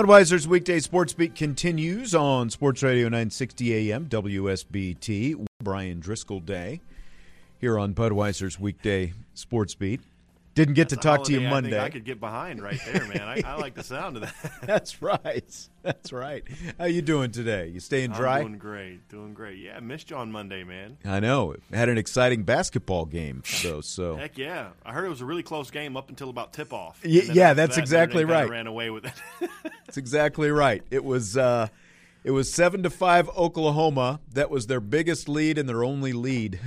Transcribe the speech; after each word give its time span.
Budweiser's 0.00 0.48
weekday 0.48 0.80
sports 0.80 1.12
beat 1.12 1.34
continues 1.34 2.14
on 2.14 2.48
Sports 2.48 2.82
Radio 2.82 3.04
960 3.04 3.92
AM 3.92 4.06
WSBT. 4.06 5.44
Bryan 5.62 6.00
Driskell 6.00 6.42
Day 6.42 6.80
here 7.58 7.78
on 7.78 7.92
Budweiser's 7.92 8.58
weekday 8.58 9.12
sports 9.34 9.74
beat. 9.74 10.00
Didn't 10.54 10.74
get 10.74 10.88
That's 10.88 11.00
to 11.00 11.08
talk 11.08 11.24
to 11.24 11.32
you 11.32 11.42
Monday. 11.42 11.78
I, 11.78 11.84
I 11.84 11.90
could 11.90 12.04
get 12.04 12.18
behind 12.18 12.60
right 12.60 12.80
there, 12.84 13.06
man. 13.06 13.22
I, 13.22 13.42
I 13.46 13.54
like 13.54 13.74
the 13.74 13.84
sound 13.84 14.16
of 14.16 14.22
that. 14.22 14.52
That's 14.62 15.00
right. 15.00 15.68
That's 15.82 16.12
right. 16.12 16.42
How 16.76 16.86
you 16.86 17.02
doing 17.02 17.30
today? 17.30 17.68
You 17.68 17.78
staying 17.78 18.10
dry? 18.10 18.38
I'm 18.38 18.46
doing 18.46 18.58
great, 18.58 19.08
doing 19.08 19.32
great. 19.32 19.58
Yeah, 19.58 19.76
I 19.76 19.80
missed 19.80 20.10
you 20.10 20.16
on 20.16 20.32
Monday, 20.32 20.64
man. 20.64 20.98
I 21.04 21.20
know. 21.20 21.54
Had 21.72 21.88
an 21.88 21.98
exciting 21.98 22.42
basketball 22.42 23.06
game 23.06 23.42
though. 23.62 23.80
So 23.80 24.16
Heck 24.16 24.36
yeah, 24.38 24.70
I 24.84 24.92
heard 24.92 25.06
it 25.06 25.08
was 25.08 25.20
a 25.20 25.24
really 25.24 25.44
close 25.44 25.70
game 25.70 25.96
up 25.96 26.08
until 26.08 26.30
about 26.30 26.52
tip 26.52 26.72
off. 26.72 27.00
Y- 27.04 27.22
yeah, 27.32 27.54
that's 27.54 27.78
exactly 27.78 28.24
right. 28.24 28.48
Ran 28.50 28.66
away 28.66 28.90
with 28.90 29.04
it. 29.06 29.12
That's 29.86 29.96
exactly 29.96 30.50
right. 30.50 30.82
It 30.90 31.04
was 31.04 31.36
uh, 31.36 31.68
it 32.22 32.30
was 32.30 32.52
seven 32.52 32.82
to 32.84 32.90
five 32.90 33.28
Oklahoma. 33.30 34.20
That 34.34 34.50
was 34.50 34.66
their 34.66 34.80
biggest 34.80 35.28
lead 35.28 35.58
and 35.58 35.68
their 35.68 35.82
only 35.82 36.12
lead 36.12 36.60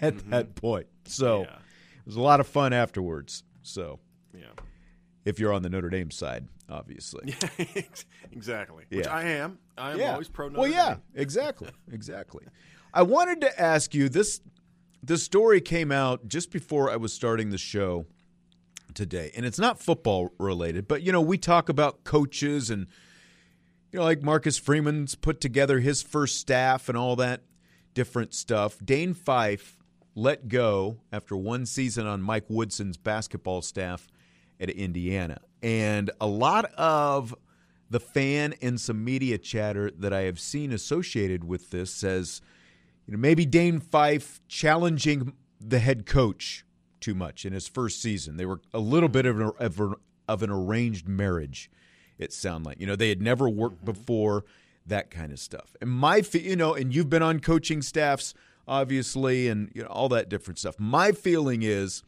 at 0.00 0.30
that 0.30 0.54
point. 0.54 0.86
So 1.06 1.42
Yeah. 1.42 1.56
It 2.02 2.06
was 2.06 2.16
a 2.16 2.20
lot 2.20 2.40
of 2.40 2.46
fun 2.46 2.72
afterwards. 2.72 3.44
So 3.62 4.00
yeah, 4.34 4.46
if 5.24 5.38
you're 5.38 5.52
on 5.52 5.62
the 5.62 5.70
Notre 5.70 5.88
Dame 5.88 6.10
side, 6.10 6.48
obviously. 6.68 7.34
exactly. 8.32 8.84
Which 8.88 9.06
I 9.06 9.22
am. 9.24 9.58
I 9.78 9.92
am 9.92 10.12
always 10.12 10.28
pro. 10.28 10.48
Notre 10.48 10.60
well, 10.60 10.70
yeah, 10.70 10.94
Dame. 10.94 11.02
exactly, 11.14 11.70
exactly. 11.90 12.44
I 12.92 13.02
wanted 13.02 13.40
to 13.42 13.60
ask 13.60 13.94
you 13.94 14.08
this. 14.08 14.40
This 15.04 15.22
story 15.22 15.60
came 15.60 15.90
out 15.90 16.28
just 16.28 16.52
before 16.52 16.88
I 16.90 16.96
was 16.96 17.12
starting 17.12 17.50
the 17.50 17.58
show 17.58 18.06
today, 18.94 19.32
and 19.34 19.44
it's 19.44 19.58
not 19.58 19.80
football 19.80 20.32
related, 20.38 20.88
but 20.88 21.02
you 21.02 21.12
know 21.12 21.20
we 21.20 21.38
talk 21.38 21.68
about 21.68 22.04
coaches 22.04 22.70
and 22.70 22.86
you 23.92 23.98
know 23.98 24.04
like 24.04 24.22
Marcus 24.22 24.58
Freeman's 24.58 25.14
put 25.14 25.40
together 25.40 25.80
his 25.80 26.02
first 26.02 26.38
staff 26.38 26.88
and 26.88 26.98
all 26.98 27.16
that 27.16 27.42
different 27.94 28.34
stuff. 28.34 28.78
Dane 28.84 29.14
Fife 29.14 29.76
let 30.14 30.48
go 30.48 30.98
after 31.12 31.36
one 31.36 31.66
season 31.66 32.06
on 32.06 32.22
Mike 32.22 32.44
Woodson's 32.48 32.96
basketball 32.96 33.62
staff 33.62 34.08
at 34.60 34.70
Indiana, 34.70 35.40
and 35.62 36.10
a 36.20 36.26
lot 36.26 36.66
of 36.74 37.34
the 37.90 38.00
fan 38.00 38.54
and 38.62 38.80
some 38.80 39.04
media 39.04 39.38
chatter 39.38 39.90
that 39.90 40.12
I 40.12 40.22
have 40.22 40.40
seen 40.40 40.72
associated 40.72 41.44
with 41.44 41.70
this 41.70 41.92
says, 41.92 42.40
you 43.06 43.12
know, 43.12 43.18
maybe 43.18 43.44
Dane 43.44 43.80
Fife 43.80 44.40
challenging 44.48 45.34
the 45.60 45.78
head 45.78 46.06
coach 46.06 46.64
too 47.00 47.14
much 47.14 47.44
in 47.44 47.52
his 47.52 47.68
first 47.68 48.00
season. 48.00 48.36
They 48.36 48.46
were 48.46 48.60
a 48.72 48.78
little 48.78 49.08
bit 49.08 49.26
of 49.26 49.40
an, 49.40 49.50
of, 49.58 49.94
of 50.28 50.42
an 50.42 50.50
arranged 50.50 51.06
marriage. 51.06 51.70
It 52.18 52.32
sounded 52.32 52.66
like 52.66 52.80
you 52.80 52.86
know 52.86 52.96
they 52.96 53.08
had 53.08 53.20
never 53.20 53.48
worked 53.48 53.84
mm-hmm. 53.84 53.92
before, 53.92 54.44
that 54.86 55.10
kind 55.10 55.32
of 55.32 55.38
stuff. 55.38 55.76
And 55.80 55.90
my, 55.90 56.22
you 56.32 56.56
know, 56.56 56.74
and 56.74 56.94
you've 56.94 57.10
been 57.10 57.22
on 57.22 57.40
coaching 57.40 57.82
staffs, 57.82 58.34
obviously, 58.66 59.48
and 59.48 59.70
you 59.74 59.82
know 59.82 59.88
all 59.88 60.08
that 60.10 60.28
different 60.28 60.58
stuff. 60.58 60.78
My 60.78 61.12
feeling 61.12 61.62
is, 61.62 62.02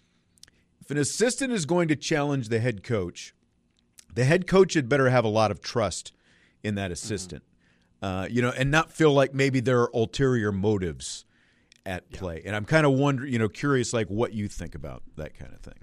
if 0.81 0.91
an 0.91 0.99
assistant 0.99 1.53
is 1.53 1.67
going 1.67 1.89
to 1.89 1.97
challenge 1.97 2.49
the 2.49 2.61
head 2.61 2.83
coach, 2.83 3.35
the 4.13 4.25
head 4.25 4.47
coach 4.47 4.75
had 4.75 4.89
better 4.89 5.11
have 5.11 5.25
a 5.25 5.29
lot 5.29 5.51
of 5.51 5.61
trust 5.61 6.13
in 6.63 6.75
that 6.77 6.91
assistant, 6.91 7.43
uh, 8.03 8.27
you 8.31 8.41
know, 8.41 8.53
and 8.57 8.71
not 8.71 8.93
feel 8.93 9.13
like 9.13 9.35
maybe 9.35 9.61
there 9.61 9.81
are 9.81 9.91
ulterior 9.95 10.51
motives 10.53 11.25
at 11.87 12.11
play. 12.11 12.43
And 12.45 12.57
I'm 12.57 12.65
kind 12.65 12.87
of 12.87 12.93
wondering, 12.93 13.33
you 13.33 13.39
know, 13.39 13.49
curious, 13.49 13.93
like 13.93 14.09
what 14.09 14.33
you 14.33 14.49
think 14.49 14.75
about 14.75 15.03
that 15.17 15.39
kind 15.39 15.53
of 15.53 15.61
thing. 15.61 15.75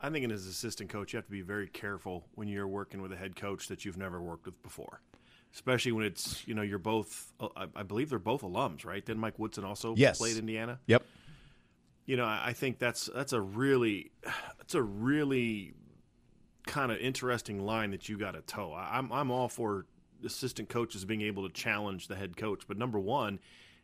I 0.00 0.10
think 0.10 0.30
as 0.30 0.46
assistant 0.46 0.90
coach, 0.90 1.12
you 1.12 1.16
have 1.16 1.26
to 1.26 1.30
be 1.30 1.42
very 1.42 1.66
careful 1.66 2.24
when 2.34 2.48
you're 2.48 2.68
working 2.68 3.02
with 3.02 3.12
a 3.12 3.16
head 3.16 3.34
coach 3.36 3.68
that 3.68 3.84
you've 3.84 3.98
never 3.98 4.22
worked 4.22 4.46
with 4.46 4.62
before. 4.62 5.00
Especially 5.58 5.90
when 5.90 6.04
it's 6.04 6.46
you 6.46 6.54
know 6.54 6.62
you're 6.62 6.78
both 6.78 7.32
uh, 7.40 7.48
I 7.56 7.66
I 7.74 7.82
believe 7.82 8.10
they're 8.10 8.20
both 8.20 8.42
alums 8.42 8.84
right. 8.86 9.04
Then 9.04 9.18
Mike 9.18 9.40
Woodson 9.40 9.64
also 9.64 9.96
Yes. 9.96 10.18
played 10.18 10.36
Indiana. 10.36 10.78
Yep. 10.86 11.02
you 12.06 12.16
know, 12.16 12.24
I 12.24 12.42
I 12.46 12.52
think 12.52 12.78
that's 12.78 13.10
that's 13.12 13.32
a 13.32 13.40
really 13.40 14.12
that's 14.58 14.76
a 14.76 14.82
really 14.82 15.74
kind 16.66 16.92
of 16.92 16.98
interesting 16.98 17.58
line 17.66 17.90
that 17.90 18.08
you 18.08 18.16
got 18.16 18.32
to 18.34 18.40
toe. 18.42 18.72
I- 18.72 18.98
I'm 18.98 19.10
I'm 19.12 19.32
all 19.32 19.48
for 19.48 19.86
assistant 20.24 20.68
coaches 20.68 21.04
being 21.04 21.22
able 21.22 21.48
to 21.48 21.52
challenge 21.52 22.06
the 22.06 22.14
head 22.14 22.36
coach, 22.36 22.62
but 22.68 22.78
number 22.78 22.98
one, 23.00 23.40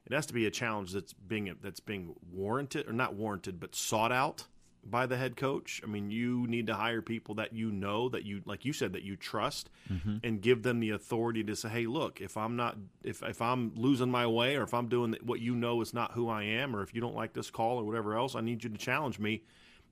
it 0.07 0.13
has 0.13 0.27
to 0.27 0.33
be 0.35 0.47
a 0.47 0.51
challenge 0.53 0.93
that's 0.93 1.13
being 1.13 1.53
that's 1.61 1.81
being 1.81 2.15
warranted 2.33 2.87
or 2.89 2.93
not 2.93 3.15
warranted, 3.15 3.59
but 3.59 3.75
sought 3.75 4.13
out 4.13 4.47
by 4.91 5.07
the 5.07 5.17
head 5.17 5.37
coach. 5.37 5.81
I 5.83 5.87
mean, 5.87 6.11
you 6.11 6.47
need 6.47 6.67
to 6.69 6.75
hire 6.75 7.03
people 7.03 7.35
that 7.37 7.53
you 7.53 7.71
know 7.71 8.09
that 8.11 8.25
you 8.25 8.43
like 8.45 8.65
you 8.65 8.73
said 8.73 8.93
that 8.93 9.03
you 9.03 9.17
trust 9.17 9.71
mm-hmm. 9.91 10.17
and 10.23 10.41
give 10.41 10.63
them 10.63 10.81
the 10.81 10.91
authority 10.91 11.43
to 11.45 11.57
say, 11.57 11.69
"Hey, 11.69 11.87
look, 11.87 12.21
if 12.21 12.37
I'm 12.37 12.57
not 12.57 12.77
if 13.03 13.23
if 13.23 13.41
I'm 13.43 13.73
losing 13.75 14.11
my 14.11 14.27
way 14.27 14.57
or 14.57 14.63
if 14.63 14.75
I'm 14.75 14.89
doing 14.89 15.17
what 15.23 15.41
you 15.41 15.55
know 15.55 15.81
is 15.81 15.95
not 15.95 16.13
who 16.13 16.29
I 16.29 16.43
am 16.45 16.75
or 16.75 16.83
if 16.83 16.95
you 16.95 17.01
don't 17.01 17.15
like 17.17 17.33
this 17.33 17.51
call 17.51 17.79
or 17.79 17.85
whatever 17.85 18.17
else, 18.17 18.35
I 18.35 18.41
need 18.41 18.65
you 18.65 18.71
to 18.71 18.79
challenge 18.79 19.19
me." 19.19 19.43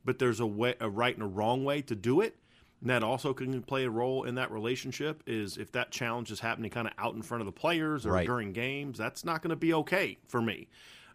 But 0.05 0.19
there's 0.19 0.41
a 0.41 0.47
way 0.47 0.75
a 0.81 0.91
right 0.91 1.15
and 1.15 1.23
a 1.23 1.29
wrong 1.29 1.65
way 1.65 1.83
to 1.83 1.95
do 1.95 2.21
it. 2.21 2.37
And 2.81 2.91
that 2.91 3.05
also 3.05 3.33
can 3.33 3.63
play 3.63 3.85
a 3.85 3.91
role 3.91 4.25
in 4.25 4.35
that 4.35 4.51
relationship 4.51 5.23
is 5.25 5.57
if 5.57 5.71
that 5.71 5.93
challenge 5.93 6.33
is 6.33 6.41
happening 6.41 6.69
kind 6.69 6.89
of 6.89 6.93
out 6.99 7.15
in 7.15 7.23
front 7.23 7.41
of 7.41 7.47
the 7.47 7.53
players 7.53 8.05
or 8.05 8.11
Right. 8.11 8.27
during 8.27 8.53
games, 8.53 8.99
that's 8.99 9.25
not 9.25 9.41
going 9.41 9.51
to 9.51 9.57
be 9.57 9.73
okay 9.73 10.19
for 10.27 10.43
me. 10.43 10.67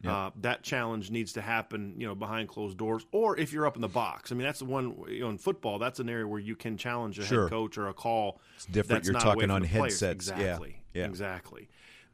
Uh, 0.05 0.29
that 0.41 0.61
challenge 0.63 1.09
needs 1.11 1.33
to 1.33 1.41
happen, 1.41 1.95
you 1.97 2.05
know, 2.07 2.13
behind 2.15 2.47
closed 2.49 2.77
doors, 2.77 3.05
or 3.11 3.37
if 3.37 3.51
you're 3.51 3.65
up 3.65 3.75
in 3.75 3.81
the 3.81 3.87
box. 3.87 4.31
I 4.31 4.35
mean, 4.35 4.43
that's 4.45 4.59
the 4.59 4.65
one 4.65 4.95
you 5.09 5.21
know 5.21 5.29
in 5.29 5.37
football. 5.37 5.79
That's 5.79 5.99
an 5.99 6.07
area 6.09 6.27
where 6.27 6.39
you 6.39 6.55
can 6.55 6.77
challenge 6.77 7.17
a 7.19 7.25
Sure. 7.25 7.43
head 7.43 7.49
coach 7.49 7.77
or 7.77 7.87
a 7.87 7.93
call. 7.93 8.39
It's 8.55 8.65
different. 8.65 9.05
You're 9.05 9.15
talking 9.15 9.49
on 9.49 9.63
headsets. 9.63 10.01
Yeah. 10.01 10.35
Exactly. 10.35 10.81
Yeah. 10.93 11.05
Exactly. 11.05 11.69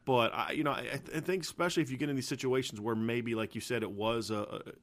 But 0.06 0.34
I, 0.34 0.52
you 0.52 0.64
know, 0.64 0.72
I, 0.72 1.00
I 1.14 1.20
think 1.20 1.42
especially 1.44 1.82
if 1.82 1.90
you 1.90 1.96
get 1.96 2.10
in 2.10 2.16
these 2.16 2.28
situations 2.28 2.78
where 2.80 2.94
maybe, 2.94 3.34
like 3.34 3.54
you 3.54 3.60
said, 3.62 3.82
it 3.82 3.90
was 3.90 4.30
a, 4.30 4.34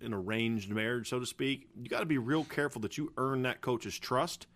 a- 0.02 0.06
an 0.06 0.14
arranged 0.16 0.70
marriage, 0.72 1.10
so 1.10 1.20
to 1.20 1.26
speak. 1.28 1.68
You 1.82 1.90
got 1.90 2.00
to 2.00 2.06
be 2.08 2.18
real 2.18 2.44
careful 2.44 2.82
that 2.82 2.98
you 2.98 3.14
earn 3.18 3.44
that 3.44 3.62
coach's 3.62 3.98
trust 4.00 4.48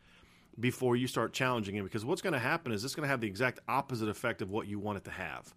before 0.59 0.95
you 0.95 1.05
start 1.07 1.33
challenging 1.33 1.75
him, 1.75 1.83
because 1.83 2.05
what's 2.05 2.21
going 2.21 2.33
to 2.33 2.39
happen 2.39 2.71
is 2.71 2.83
it's 2.85 2.95
going 2.95 3.03
to 3.03 3.09
have 3.09 3.21
the 3.21 3.27
exact 3.27 3.59
opposite 3.67 4.07
effect 4.07 4.41
of 4.41 4.49
what 4.49 4.67
you 4.67 4.79
want 4.79 4.97
it 4.97 5.03
to 5.03 5.11
have. 5.11 5.53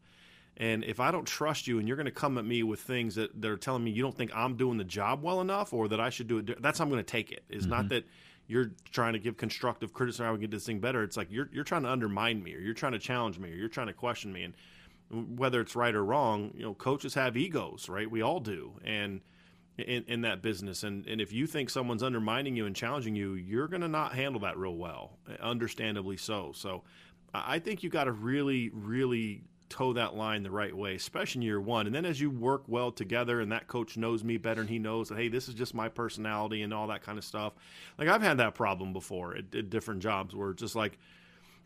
And 0.59 0.85
if 0.85 0.99
I 0.99 1.13
don't 1.13 1.25
trust 1.25 1.67
you 1.69 1.79
and 1.79 1.87
you're 1.87 1.97
going 1.97 2.07
to 2.07 2.13
come 2.13 2.37
at 2.37 2.45
me 2.45 2.65
with 2.65 2.81
things 2.81 3.15
that, 3.15 3.41
that 3.41 3.51
are 3.51 3.57
telling 3.57 3.85
me 3.85 3.93
you 3.93 4.03
don't 4.03 4.17
think 4.17 4.33
I'm 4.35 4.57
doing 4.57 4.77
the 4.77 4.85
job 4.85 5.23
well 5.23 5.41
enough 5.41 5.73
or 5.73 5.89
that 5.89 6.01
I 6.01 6.11
should 6.11 6.27
do 6.27 6.39
it, 6.39 6.61
that's 6.61 6.79
how 6.79 6.85
I'm 6.85 6.91
going 6.91 7.03
to 7.03 7.11
take 7.11 7.31
it. 7.31 7.45
It's 7.49 7.65
not 7.65 7.81
mm-hmm. 7.81 7.89
that 7.89 8.07
you're 8.49 8.73
trying 8.91 9.13
to 9.13 9.21
give 9.21 9.37
constructive 9.37 9.93
criticism 9.93 10.27
how 10.27 10.33
we 10.33 10.41
get 10.41 10.51
this 10.51 10.67
thing 10.67 10.81
better. 10.81 11.05
It's 11.05 11.17
like 11.17 11.29
you're, 11.31 11.49
you're 11.53 11.65
trying 11.65 11.85
to 11.85 11.91
undermine 11.91 12.43
me 12.43 12.57
or 12.57 12.59
you're 12.59 12.75
trying 12.75 12.93
to 12.93 12.99
challenge 12.99 13.39
me 13.39 13.53
or 13.53 13.55
you're 13.55 13.69
trying 13.69 13.87
to 13.87 13.93
question 13.93 14.33
me. 14.33 14.43
And 14.43 14.55
whether 15.11 15.61
it's 15.61 15.77
right 15.77 15.95
or 15.95 16.05
wrong, 16.05 16.53
you 16.55 16.65
know, 16.65 16.75
coaches 16.75 17.15
have 17.15 17.37
egos, 17.37 17.89
right? 17.89 18.11
We 18.11 18.23
all 18.23 18.41
do, 18.41 18.73
and 18.85 19.21
in, 19.79 20.05
in 20.07 20.21
that 20.23 20.43
business, 20.43 20.83
and 20.83 21.07
and 21.07 21.21
if 21.21 21.33
you 21.33 21.47
think 21.47 21.71
someone's 21.71 22.03
undermining 22.03 22.57
you 22.57 22.67
and 22.67 22.77
challenging 22.77 23.15
you, 23.15 23.35
you're 23.35 23.69
going 23.69 23.81
to 23.81 23.89
not 23.89 24.15
handle 24.15 24.41
that 24.43 24.59
real 24.59 24.77
well, 24.77 25.17
understandably 25.41 26.17
so. 26.17 26.53
So, 26.55 26.83
I 27.33 27.59
think 27.59 27.83
you 27.83 27.89
got 27.91 28.05
to 28.05 28.13
really, 28.13 28.71
really 28.75 29.45
toe 29.69 29.93
that 29.93 30.15
line 30.15 30.43
the 30.43 30.51
right 30.51 30.77
way, 30.77 30.95
especially 30.95 31.41
in 31.41 31.43
year 31.43 31.61
one. 31.61 31.87
And 31.87 31.95
then 31.95 32.05
as 32.05 32.21
you 32.21 32.31
work 32.31 32.63
well 32.67 32.91
together, 32.91 33.41
and 33.41 33.53
that 33.53 33.69
coach 33.69 33.97
knows 33.97 34.25
me 34.25 34.37
better, 34.37 34.61
and 34.61 34.71
he 34.71 34.79
knows 34.79 35.09
that 35.09 35.19
hey, 35.19 35.29
this 35.29 35.49
is 35.49 35.55
just 35.55 35.75
my 35.75 35.89
personality 35.89 36.63
and 36.63 36.73
all 36.73 36.87
that 36.89 37.03
kind 37.03 37.19
of 37.19 37.25
stuff. 37.25 37.53
Like 37.99 38.09
I've 38.09 38.23
had 38.23 38.39
that 38.39 38.55
problem 38.55 38.93
before 38.93 39.37
at, 39.37 39.55
at 39.55 39.71
different 39.71 40.01
jobs 40.01 40.35
where 40.35 40.53
just 40.53 40.77
like 40.77 40.99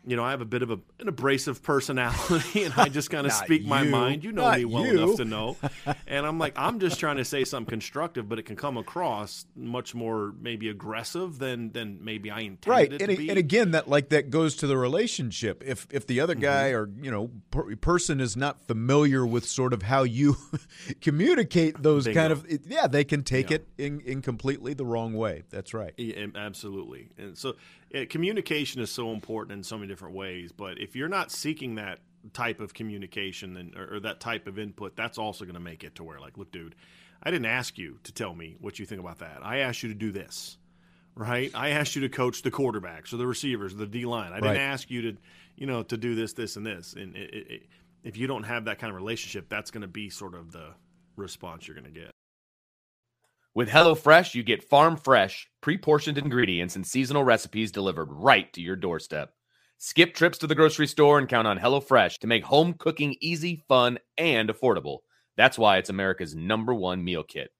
you 0.05 0.15
know, 0.15 0.23
I 0.23 0.31
have 0.31 0.41
a 0.41 0.45
bit 0.45 0.61
of 0.61 0.69
a, 0.69 0.79
an 0.99 1.07
abrasive 1.07 1.63
personality, 1.63 2.63
and 2.65 2.73
I 2.75 2.89
just 2.89 3.09
kind 3.09 3.25
of 3.25 3.33
speak 3.33 3.65
my 3.65 3.83
mind. 3.83 4.23
You 4.23 4.31
know 4.31 4.51
me 4.51 4.65
well 4.65 4.85
you. 4.85 5.03
enough 5.03 5.17
to 5.17 5.25
know. 5.25 5.57
And 6.07 6.25
I'm 6.27 6.37
like, 6.37 6.53
I'm 6.55 6.79
just 6.79 6.99
trying 6.99 7.17
to 7.17 7.25
say 7.25 7.43
something 7.43 7.69
constructive, 7.69 8.29
but 8.29 8.37
it 8.37 8.43
can 8.43 8.55
come 8.55 8.77
across 8.77 9.45
much 9.55 9.95
more 9.95 10.33
maybe 10.39 10.69
aggressive 10.69 11.39
than 11.39 11.71
than 11.71 11.99
maybe 12.03 12.29
I 12.29 12.41
intended 12.41 12.67
right 12.67 12.93
it 12.93 13.01
and, 13.01 13.09
to 13.09 13.13
a- 13.15 13.17
be. 13.17 13.29
and 13.29 13.37
again 13.39 13.71
that 13.71 13.87
like 13.89 14.09
that 14.09 14.29
goes 14.29 14.55
to 14.57 14.67
the 14.67 14.77
relationship 14.77 15.63
if 15.65 15.87
if 15.91 16.05
the 16.05 16.19
other 16.19 16.35
guy 16.35 16.71
mm-hmm. 16.71 16.77
or 16.77 17.03
you 17.03 17.09
know 17.11 17.31
per, 17.51 17.75
person 17.77 18.19
is 18.19 18.37
not 18.37 18.61
familiar 18.67 19.25
with 19.25 19.45
sort 19.45 19.73
of 19.73 19.83
how 19.83 20.03
you 20.03 20.35
communicate 21.01 21.81
those 21.81 22.05
Bingo. 22.05 22.19
kind 22.19 22.31
of 22.31 22.45
yeah 22.67 22.87
they 22.87 23.03
can 23.03 23.23
take 23.23 23.49
Yeah. 23.49 23.55
it 23.57 23.67
in, 23.77 23.99
in 24.01 24.21
completely 24.21 24.73
the 24.73 24.85
wrong 24.85 25.13
way 25.13 25.43
that's 25.49 25.73
right 25.73 25.93
Yeah, 25.97 26.27
absolutely. 26.35 27.09
And 27.17 27.37
so 27.37 27.55
uh, 27.93 28.05
communication 28.09 28.81
is 28.81 28.91
so 28.91 29.11
important 29.11 29.57
in 29.57 29.63
so 29.63 29.77
many 29.77 29.87
different 29.87 30.15
ways. 30.15 30.51
But 30.51 30.79
if 30.79 30.95
you're 30.95 31.09
not 31.09 31.31
seeking 31.31 31.75
that 31.75 31.99
type 32.31 32.59
of 32.59 32.73
communication 32.73 33.57
and, 33.57 33.75
or, 33.75 33.95
or 33.95 33.99
that 34.01 34.19
type 34.19 34.47
of 34.47 34.57
input, 34.57 34.95
that's 34.95 35.17
also 35.17 35.45
going 35.45 35.55
to 35.55 35.59
make 35.59 35.83
it 35.83 35.95
to 35.95 36.03
where, 36.03 36.19
like, 36.19 36.37
look, 36.37 36.51
dude, 36.51 36.75
I 37.21 37.31
didn't 37.31 37.45
ask 37.47 37.77
you 37.77 37.99
to 38.03 38.11
tell 38.11 38.33
me 38.33 38.55
what 38.59 38.79
you 38.79 38.85
think 38.85 39.01
about 39.01 39.19
that. 39.19 39.39
I 39.43 39.59
asked 39.59 39.83
you 39.83 39.89
to 39.89 39.95
do 39.95 40.11
this, 40.11 40.57
right? 41.15 41.51
I 41.53 41.69
asked 41.69 41.95
you 41.95 42.01
to 42.01 42.09
coach 42.09 42.41
the 42.41 42.51
quarterbacks 42.51 43.13
or 43.13 43.17
the 43.17 43.27
receivers, 43.27 43.73
or 43.73 43.77
the 43.77 43.87
D 43.87 44.05
line. 44.05 44.31
I 44.31 44.35
didn't 44.35 44.49
Right. 44.49 44.59
ask 44.59 44.89
you 44.89 45.01
to, 45.11 45.17
you 45.55 45.67
know, 45.67 45.83
to 45.83 45.97
do 45.97 46.15
this, 46.15 46.33
this, 46.33 46.55
and 46.57 46.65
this. 46.65 46.93
And 46.93 47.15
it, 47.15 47.33
it, 47.33 47.51
it, 47.51 47.63
if 48.03 48.17
you 48.17 48.27
don't 48.27 48.43
have 48.43 48.65
that 48.65 48.79
kind 48.79 48.89
of 48.89 48.95
relationship, 48.95 49.47
that's 49.49 49.71
going 49.71 49.81
to 49.81 49.87
be 49.87 50.09
sort 50.09 50.33
of 50.33 50.51
the 50.51 50.73
response 51.15 51.67
you're 51.67 51.75
going 51.75 51.93
to 51.93 51.99
get. 51.99 52.11
With 53.55 53.69
HelloFresh, 53.69 54.33
you 54.33 54.41
get 54.41 54.67
farm 54.67 54.97
fresh, 54.97 55.47
pre 55.61 55.77
portioned 55.77 56.17
ingredients 56.17 56.75
and 56.75 56.83
seasonal 56.83 57.23
recipes 57.23 57.71
delivered 57.71 58.07
right 58.09 58.51
to 58.53 58.61
your 58.61 58.75
doorstep. 58.75 59.29
Skip 59.77 60.15
trips 60.15 60.39
to 60.39 60.47
the 60.47 60.55
grocery 60.55 60.87
store 60.87 61.19
and 61.19 61.29
count 61.29 61.47
on 61.47 61.59
HelloFresh 61.59 62.17
to 62.17 62.27
make 62.27 62.43
home 62.43 62.73
cooking 62.73 63.15
easy, 63.21 63.63
fun, 63.67 63.99
and 64.17 64.49
affordable. 64.49 64.99
That's 65.37 65.59
why 65.59 65.77
it's 65.77 65.91
America's 65.91 66.33
number 66.33 66.73
one 66.73 67.03
meal 67.03 67.21
kit. 67.21 67.51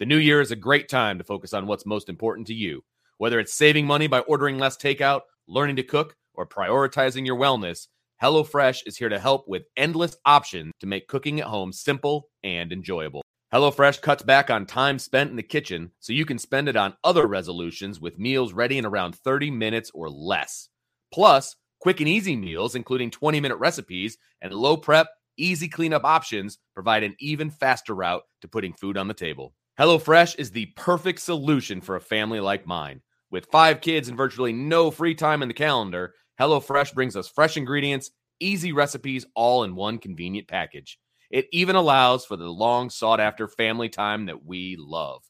The 0.00 0.06
new 0.06 0.16
year 0.16 0.40
is 0.40 0.50
a 0.50 0.56
great 0.56 0.88
time 0.88 1.16
to 1.18 1.24
focus 1.24 1.54
on 1.54 1.68
what's 1.68 1.86
most 1.86 2.08
important 2.08 2.48
to 2.48 2.54
you. 2.54 2.82
Whether 3.18 3.38
it's 3.38 3.54
saving 3.54 3.86
money 3.86 4.08
by 4.08 4.20
ordering 4.20 4.58
less 4.58 4.76
takeout, 4.76 5.20
learning 5.46 5.76
to 5.76 5.84
cook, 5.84 6.16
or 6.34 6.44
prioritizing 6.44 7.24
your 7.24 7.36
wellness, 7.36 7.86
HelloFresh 8.20 8.80
is 8.84 8.96
here 8.96 9.10
to 9.10 9.20
help 9.20 9.46
with 9.46 9.62
endless 9.76 10.16
options 10.26 10.72
to 10.80 10.88
make 10.88 11.06
cooking 11.06 11.38
at 11.38 11.46
home 11.46 11.72
simple 11.72 12.30
and 12.42 12.72
enjoyable. 12.72 13.22
HelloFresh 13.56 14.02
cuts 14.02 14.22
back 14.22 14.50
on 14.50 14.66
time 14.66 14.98
spent 14.98 15.30
in 15.30 15.36
the 15.36 15.42
kitchen 15.42 15.90
so 15.98 16.12
you 16.12 16.26
can 16.26 16.36
spend 16.36 16.68
it 16.68 16.76
on 16.76 16.94
other 17.02 17.26
resolutions 17.26 17.98
with 17.98 18.18
meals 18.18 18.52
ready 18.52 18.76
in 18.76 18.84
around 18.84 19.14
30 19.14 19.50
minutes 19.50 19.90
or 19.94 20.10
less. 20.10 20.68
Plus, 21.10 21.56
quick 21.80 22.00
and 22.00 22.08
easy 22.10 22.36
meals, 22.36 22.74
including 22.74 23.10
20 23.10 23.40
minute 23.40 23.56
recipes 23.56 24.18
and 24.42 24.52
low 24.52 24.76
prep, 24.76 25.08
easy 25.38 25.68
cleanup 25.68 26.04
options, 26.04 26.58
provide 26.74 27.02
an 27.02 27.16
even 27.18 27.48
faster 27.48 27.94
route 27.94 28.24
to 28.42 28.48
putting 28.48 28.74
food 28.74 28.98
on 28.98 29.08
the 29.08 29.14
table. 29.14 29.54
HelloFresh 29.80 30.38
is 30.38 30.50
the 30.50 30.66
perfect 30.76 31.20
solution 31.20 31.80
for 31.80 31.96
a 31.96 32.00
family 32.00 32.40
like 32.40 32.66
mine. 32.66 33.00
With 33.30 33.46
five 33.46 33.80
kids 33.80 34.08
and 34.08 34.18
virtually 34.18 34.52
no 34.52 34.90
free 34.90 35.14
time 35.14 35.40
in 35.40 35.48
the 35.48 35.54
calendar, 35.54 36.12
HelloFresh 36.38 36.92
brings 36.92 37.16
us 37.16 37.26
fresh 37.26 37.56
ingredients, 37.56 38.10
easy 38.38 38.72
recipes, 38.72 39.24
all 39.34 39.64
in 39.64 39.74
one 39.74 39.96
convenient 39.96 40.46
package. 40.46 40.98
It 41.30 41.48
even 41.52 41.76
allows 41.76 42.24
for 42.24 42.36
the 42.36 42.48
long 42.48 42.90
sought 42.90 43.20
after 43.20 43.48
family 43.48 43.88
time 43.88 44.26
that 44.26 44.44
we 44.44 44.76
love. 44.78 45.22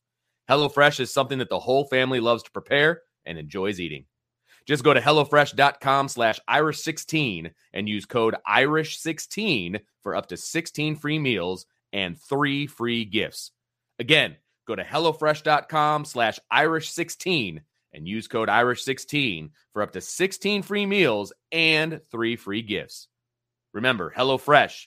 HelloFresh 0.50 1.00
is 1.00 1.12
something 1.12 1.38
that 1.38 1.48
the 1.48 1.58
whole 1.58 1.84
family 1.84 2.20
loves 2.20 2.42
to 2.44 2.50
prepare 2.50 3.02
and 3.24 3.38
enjoys 3.38 3.80
eating. 3.80 4.04
Just 4.66 4.84
go 4.84 4.92
to 4.92 5.00
HelloFresh.com 5.00 6.08
slash 6.08 6.40
Irish16 6.48 7.50
and 7.72 7.88
use 7.88 8.04
code 8.04 8.34
Irish16 8.48 9.80
for 10.02 10.16
up 10.16 10.26
to 10.28 10.36
16 10.36 10.96
free 10.96 11.18
meals 11.18 11.66
and 11.92 12.20
three 12.20 12.66
free 12.66 13.04
gifts. 13.04 13.52
Again, 13.98 14.36
go 14.66 14.74
to 14.74 14.82
HelloFresh.com 14.82 16.04
slash 16.04 16.38
Irish16 16.52 17.60
and 17.92 18.08
use 18.08 18.28
code 18.28 18.48
Irish16 18.48 19.50
for 19.72 19.82
up 19.82 19.92
to 19.92 20.00
16 20.00 20.62
free 20.62 20.86
meals 20.86 21.32
and 21.52 22.00
three 22.10 22.36
free 22.36 22.62
gifts. 22.62 23.08
Remember, 23.72 24.12
HelloFresh 24.16 24.86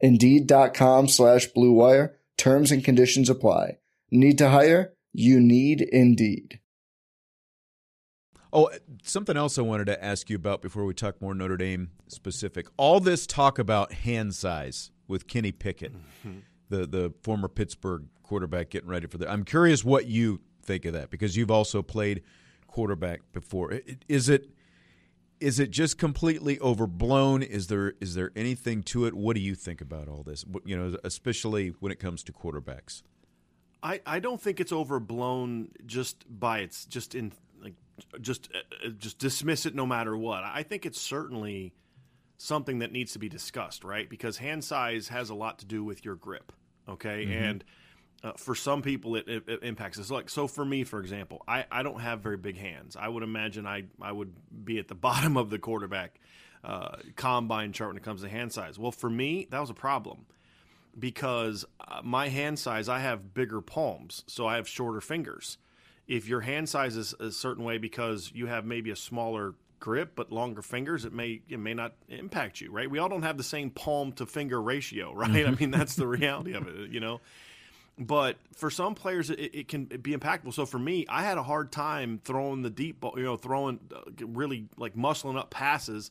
Indeed.com 0.00 1.08
slash 1.08 1.46
Blue 1.46 1.72
Wire. 1.72 2.16
Terms 2.36 2.70
and 2.70 2.84
conditions 2.84 3.30
apply. 3.30 3.78
Need 4.10 4.38
to 4.38 4.50
hire? 4.50 4.92
You 5.12 5.40
need 5.40 5.80
Indeed. 5.80 6.60
Oh, 8.52 8.70
something 9.02 9.36
else 9.36 9.58
I 9.58 9.62
wanted 9.62 9.86
to 9.86 10.02
ask 10.02 10.30
you 10.30 10.36
about 10.36 10.62
before 10.62 10.84
we 10.84 10.94
talk 10.94 11.20
more 11.20 11.34
Notre 11.34 11.56
Dame 11.56 11.90
specific. 12.08 12.66
All 12.76 13.00
this 13.00 13.26
talk 13.26 13.58
about 13.58 13.92
hand 13.92 14.34
size 14.34 14.90
with 15.08 15.26
Kenny 15.26 15.52
Pickett, 15.52 15.92
mm-hmm. 15.94 16.38
the 16.68 16.86
the 16.86 17.12
former 17.22 17.48
Pittsburgh 17.48 18.04
quarterback, 18.22 18.70
getting 18.70 18.88
ready 18.88 19.06
for 19.06 19.18
the. 19.18 19.30
I'm 19.30 19.44
curious 19.44 19.84
what 19.84 20.06
you 20.06 20.40
think 20.62 20.84
of 20.84 20.92
that 20.94 21.10
because 21.10 21.36
you've 21.36 21.50
also 21.50 21.82
played 21.82 22.22
quarterback 22.66 23.20
before. 23.32 23.74
I- 23.74 23.82
i- 23.88 23.96
Is 24.08 24.28
it 24.28 24.48
is 25.40 25.58
it 25.60 25.70
just 25.70 25.98
completely 25.98 26.58
overblown? 26.60 27.42
Is 27.42 27.66
there 27.66 27.94
is 28.00 28.14
there 28.14 28.32
anything 28.34 28.82
to 28.84 29.06
it? 29.06 29.14
What 29.14 29.36
do 29.36 29.40
you 29.40 29.54
think 29.54 29.80
about 29.80 30.08
all 30.08 30.22
this? 30.22 30.44
You 30.64 30.76
know, 30.76 30.96
especially 31.04 31.74
when 31.80 31.92
it 31.92 31.98
comes 31.98 32.22
to 32.24 32.32
quarterbacks. 32.32 33.02
I, 33.82 34.00
I 34.06 34.18
don't 34.18 34.40
think 34.40 34.58
it's 34.58 34.72
overblown 34.72 35.68
just 35.84 36.24
by 36.28 36.60
its 36.60 36.86
just 36.86 37.14
in 37.14 37.32
like 37.62 37.74
just 38.20 38.48
uh, 38.54 38.86
uh, 38.86 38.90
just 38.98 39.18
dismiss 39.18 39.66
it 39.66 39.74
no 39.74 39.86
matter 39.86 40.16
what. 40.16 40.42
I 40.42 40.62
think 40.62 40.86
it's 40.86 41.00
certainly 41.00 41.74
something 42.38 42.80
that 42.80 42.92
needs 42.92 43.12
to 43.12 43.18
be 43.18 43.28
discussed, 43.28 43.84
right? 43.84 44.08
Because 44.08 44.38
hand 44.38 44.64
size 44.64 45.08
has 45.08 45.30
a 45.30 45.34
lot 45.34 45.58
to 45.60 45.66
do 45.66 45.84
with 45.84 46.04
your 46.04 46.16
grip, 46.16 46.52
okay? 46.88 47.24
And 47.32 47.64
uh, 48.22 48.32
for 48.36 48.54
some 48.54 48.82
people, 48.82 49.16
it, 49.16 49.28
it, 49.28 49.44
it 49.46 49.62
impacts 49.62 49.98
us. 49.98 50.10
Like 50.10 50.30
so, 50.30 50.46
for 50.46 50.64
me, 50.64 50.84
for 50.84 51.00
example, 51.00 51.42
I, 51.46 51.66
I 51.70 51.82
don't 51.82 52.00
have 52.00 52.20
very 52.20 52.36
big 52.36 52.56
hands. 52.56 52.96
I 52.96 53.08
would 53.08 53.22
imagine 53.22 53.66
I 53.66 53.84
I 54.00 54.12
would 54.12 54.34
be 54.64 54.78
at 54.78 54.88
the 54.88 54.94
bottom 55.08 55.36
of 55.36 55.50
the 55.50 55.58
quarterback 55.58 56.20
uh, 56.64 56.96
combine 57.14 57.72
chart 57.72 57.90
when 57.90 57.96
it 57.96 58.02
comes 58.02 58.22
to 58.22 58.28
hand 58.28 58.52
size. 58.52 58.78
Well, 58.78 58.92
for 58.92 59.10
me, 59.10 59.46
that 59.50 59.60
was 59.60 59.70
a 59.70 59.74
problem 59.74 60.26
because 60.98 61.64
uh, 61.80 62.00
my 62.02 62.28
hand 62.28 62.58
size, 62.58 62.88
I 62.88 63.00
have 63.00 63.34
bigger 63.34 63.60
palms, 63.60 64.24
so 64.26 64.46
I 64.46 64.56
have 64.56 64.68
shorter 64.68 65.00
fingers. 65.00 65.58
If 66.06 66.28
your 66.28 66.40
hand 66.40 66.68
size 66.68 66.96
is 66.96 67.14
a 67.18 67.30
certain 67.30 67.64
way 67.64 67.78
because 67.78 68.30
you 68.34 68.46
have 68.46 68.64
maybe 68.64 68.90
a 68.90 68.96
smaller 68.96 69.54
grip 69.78 70.12
but 70.14 70.32
longer 70.32 70.62
fingers, 70.62 71.04
it 71.04 71.12
may 71.12 71.42
it 71.48 71.58
may 71.58 71.74
not 71.74 71.94
impact 72.08 72.60
you, 72.60 72.70
right? 72.70 72.90
We 72.90 72.98
all 72.98 73.08
don't 73.08 73.22
have 73.22 73.36
the 73.36 73.44
same 73.44 73.70
palm 73.70 74.12
to 74.12 74.26
finger 74.26 74.60
ratio, 74.60 75.12
right? 75.14 75.46
I 75.46 75.50
mean, 75.50 75.70
that's 75.70 75.96
the 75.96 76.06
reality 76.06 76.54
of 76.54 76.66
it, 76.66 76.90
you 76.90 77.00
know. 77.00 77.20
But 77.98 78.36
for 78.54 78.70
some 78.70 78.94
players 78.94 79.30
it, 79.30 79.38
it, 79.54 79.68
can 79.68 79.84
be 79.84 80.14
impactful. 80.14 80.52
So 80.52 80.66
for 80.66 80.78
me, 80.78 81.06
I 81.08 81.22
had 81.22 81.38
a 81.38 81.42
hard 81.42 81.72
time 81.72 82.20
throwing 82.24 82.62
the 82.62 82.70
deep 82.70 83.00
ball, 83.00 83.14
you 83.16 83.24
know, 83.24 83.36
throwing 83.36 83.80
uh, 83.94 84.26
really 84.26 84.66
like 84.76 84.94
muscling 84.94 85.38
up 85.38 85.50
passes 85.50 86.10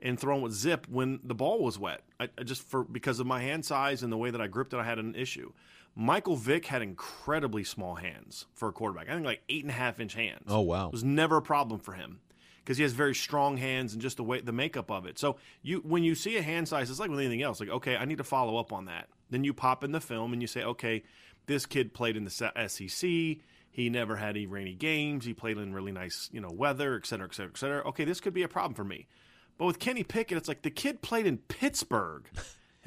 and 0.00 0.18
throwing 0.18 0.42
with 0.42 0.52
zip 0.52 0.86
when 0.88 1.20
the 1.24 1.34
ball 1.34 1.62
was 1.62 1.78
wet. 1.78 2.02
I, 2.18 2.28
I, 2.38 2.42
just 2.42 2.62
for 2.62 2.84
because 2.84 3.20
of 3.20 3.26
my 3.26 3.40
hand 3.40 3.64
size 3.64 4.02
and 4.02 4.12
the 4.12 4.16
way 4.16 4.30
that 4.30 4.40
I 4.40 4.46
gripped 4.46 4.72
it, 4.72 4.78
I 4.78 4.84
had 4.84 4.98
an 4.98 5.14
issue. 5.14 5.52
Michael 5.94 6.36
Vick 6.36 6.66
had 6.66 6.82
incredibly 6.82 7.64
small 7.64 7.94
hands 7.94 8.46
for 8.52 8.68
a 8.68 8.72
quarterback. 8.72 9.08
I 9.08 9.14
think 9.14 9.24
like 9.24 9.42
eight 9.48 9.64
and 9.64 9.70
a 9.70 9.74
half 9.74 9.98
inch 9.98 10.14
hands. 10.14 10.44
Oh 10.48 10.60
wow, 10.60 10.86
it 10.86 10.92
was 10.92 11.04
never 11.04 11.38
a 11.38 11.42
problem 11.42 11.80
for 11.80 11.92
him 11.92 12.20
because 12.64 12.76
he 12.76 12.82
has 12.82 12.92
very 12.92 13.14
strong 13.14 13.56
hands 13.56 13.92
and 13.92 14.02
just 14.02 14.18
the 14.18 14.24
way 14.24 14.40
the 14.40 14.52
makeup 14.52 14.90
of 14.90 15.06
it. 15.06 15.18
So 15.18 15.36
you 15.62 15.78
when 15.78 16.02
you 16.02 16.14
see 16.14 16.36
a 16.36 16.42
hand 16.42 16.68
size, 16.68 16.90
it's 16.90 17.00
like 17.00 17.10
with 17.10 17.20
anything 17.20 17.42
else. 17.42 17.60
Like 17.60 17.70
okay, 17.70 17.96
I 17.96 18.04
need 18.04 18.18
to 18.18 18.24
follow 18.24 18.58
up 18.58 18.72
on 18.72 18.86
that. 18.86 19.08
Then 19.30 19.44
you 19.44 19.54
pop 19.54 19.82
in 19.84 19.92
the 19.92 20.00
film 20.00 20.32
and 20.32 20.40
you 20.40 20.48
say, 20.48 20.62
okay, 20.62 21.02
this 21.46 21.66
kid 21.66 21.94
played 21.94 22.16
in 22.16 22.24
the 22.24 22.30
SEC. 22.68 23.10
He 23.70 23.90
never 23.90 24.16
had 24.16 24.36
any 24.36 24.46
rainy 24.46 24.74
games. 24.74 25.24
He 25.24 25.34
played 25.34 25.58
in 25.58 25.74
really 25.74 25.92
nice, 25.92 26.30
you 26.32 26.40
know, 26.40 26.50
weather, 26.50 26.96
et 26.96 27.06
cetera, 27.06 27.26
et 27.26 27.34
cetera, 27.34 27.52
et 27.52 27.58
cetera. 27.58 27.88
Okay, 27.88 28.04
this 28.04 28.20
could 28.20 28.34
be 28.34 28.42
a 28.42 28.48
problem 28.48 28.74
for 28.74 28.84
me. 28.84 29.06
But 29.58 29.66
with 29.66 29.78
Kenny 29.78 30.02
Pickett, 30.02 30.38
it's 30.38 30.48
like 30.48 30.62
the 30.62 30.70
kid 30.70 31.02
played 31.02 31.26
in 31.26 31.38
Pittsburgh 31.38 32.28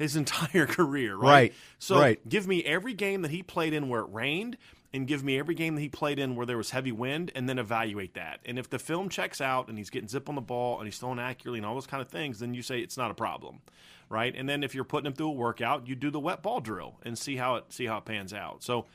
his 0.00 0.16
entire 0.16 0.66
career, 0.66 1.14
right? 1.14 1.30
Right. 1.30 1.54
So 1.78 1.98
right. 1.98 2.28
give 2.28 2.48
me 2.48 2.64
every 2.64 2.94
game 2.94 3.22
that 3.22 3.30
he 3.30 3.42
played 3.42 3.72
in 3.72 3.88
where 3.88 4.00
it 4.00 4.08
rained 4.10 4.56
and 4.92 5.06
give 5.06 5.22
me 5.22 5.38
every 5.38 5.54
game 5.54 5.76
that 5.76 5.80
he 5.80 5.88
played 5.88 6.18
in 6.18 6.34
where 6.34 6.46
there 6.46 6.56
was 6.56 6.70
heavy 6.70 6.90
wind 6.90 7.30
and 7.36 7.48
then 7.48 7.58
evaluate 7.58 8.14
that. 8.14 8.40
And 8.44 8.58
if 8.58 8.68
the 8.68 8.78
film 8.78 9.08
checks 9.08 9.40
out 9.40 9.68
and 9.68 9.78
he's 9.78 9.90
getting 9.90 10.08
zip 10.08 10.28
on 10.28 10.34
the 10.34 10.40
ball 10.40 10.78
and 10.78 10.86
he's 10.86 10.98
throwing 10.98 11.20
accurately 11.20 11.58
and 11.58 11.66
all 11.66 11.74
those 11.74 11.86
kind 11.86 12.00
of 12.00 12.08
things, 12.08 12.40
then 12.40 12.54
you 12.54 12.62
say 12.62 12.80
it's 12.80 12.96
not 12.96 13.10
a 13.10 13.14
problem. 13.14 13.60
Right? 14.08 14.34
And 14.34 14.48
then 14.48 14.64
if 14.64 14.74
you're 14.74 14.82
putting 14.82 15.06
him 15.06 15.12
through 15.12 15.28
a 15.28 15.32
workout, 15.32 15.86
you 15.86 15.94
do 15.94 16.10
the 16.10 16.18
wet 16.18 16.42
ball 16.42 16.58
drill 16.60 16.96
and 17.04 17.16
see 17.16 17.36
how 17.36 17.54
it 17.56 17.66
see 17.68 17.86
how 17.86 17.98
it 17.98 18.04
pans 18.04 18.34
out. 18.34 18.64
So 18.64 18.86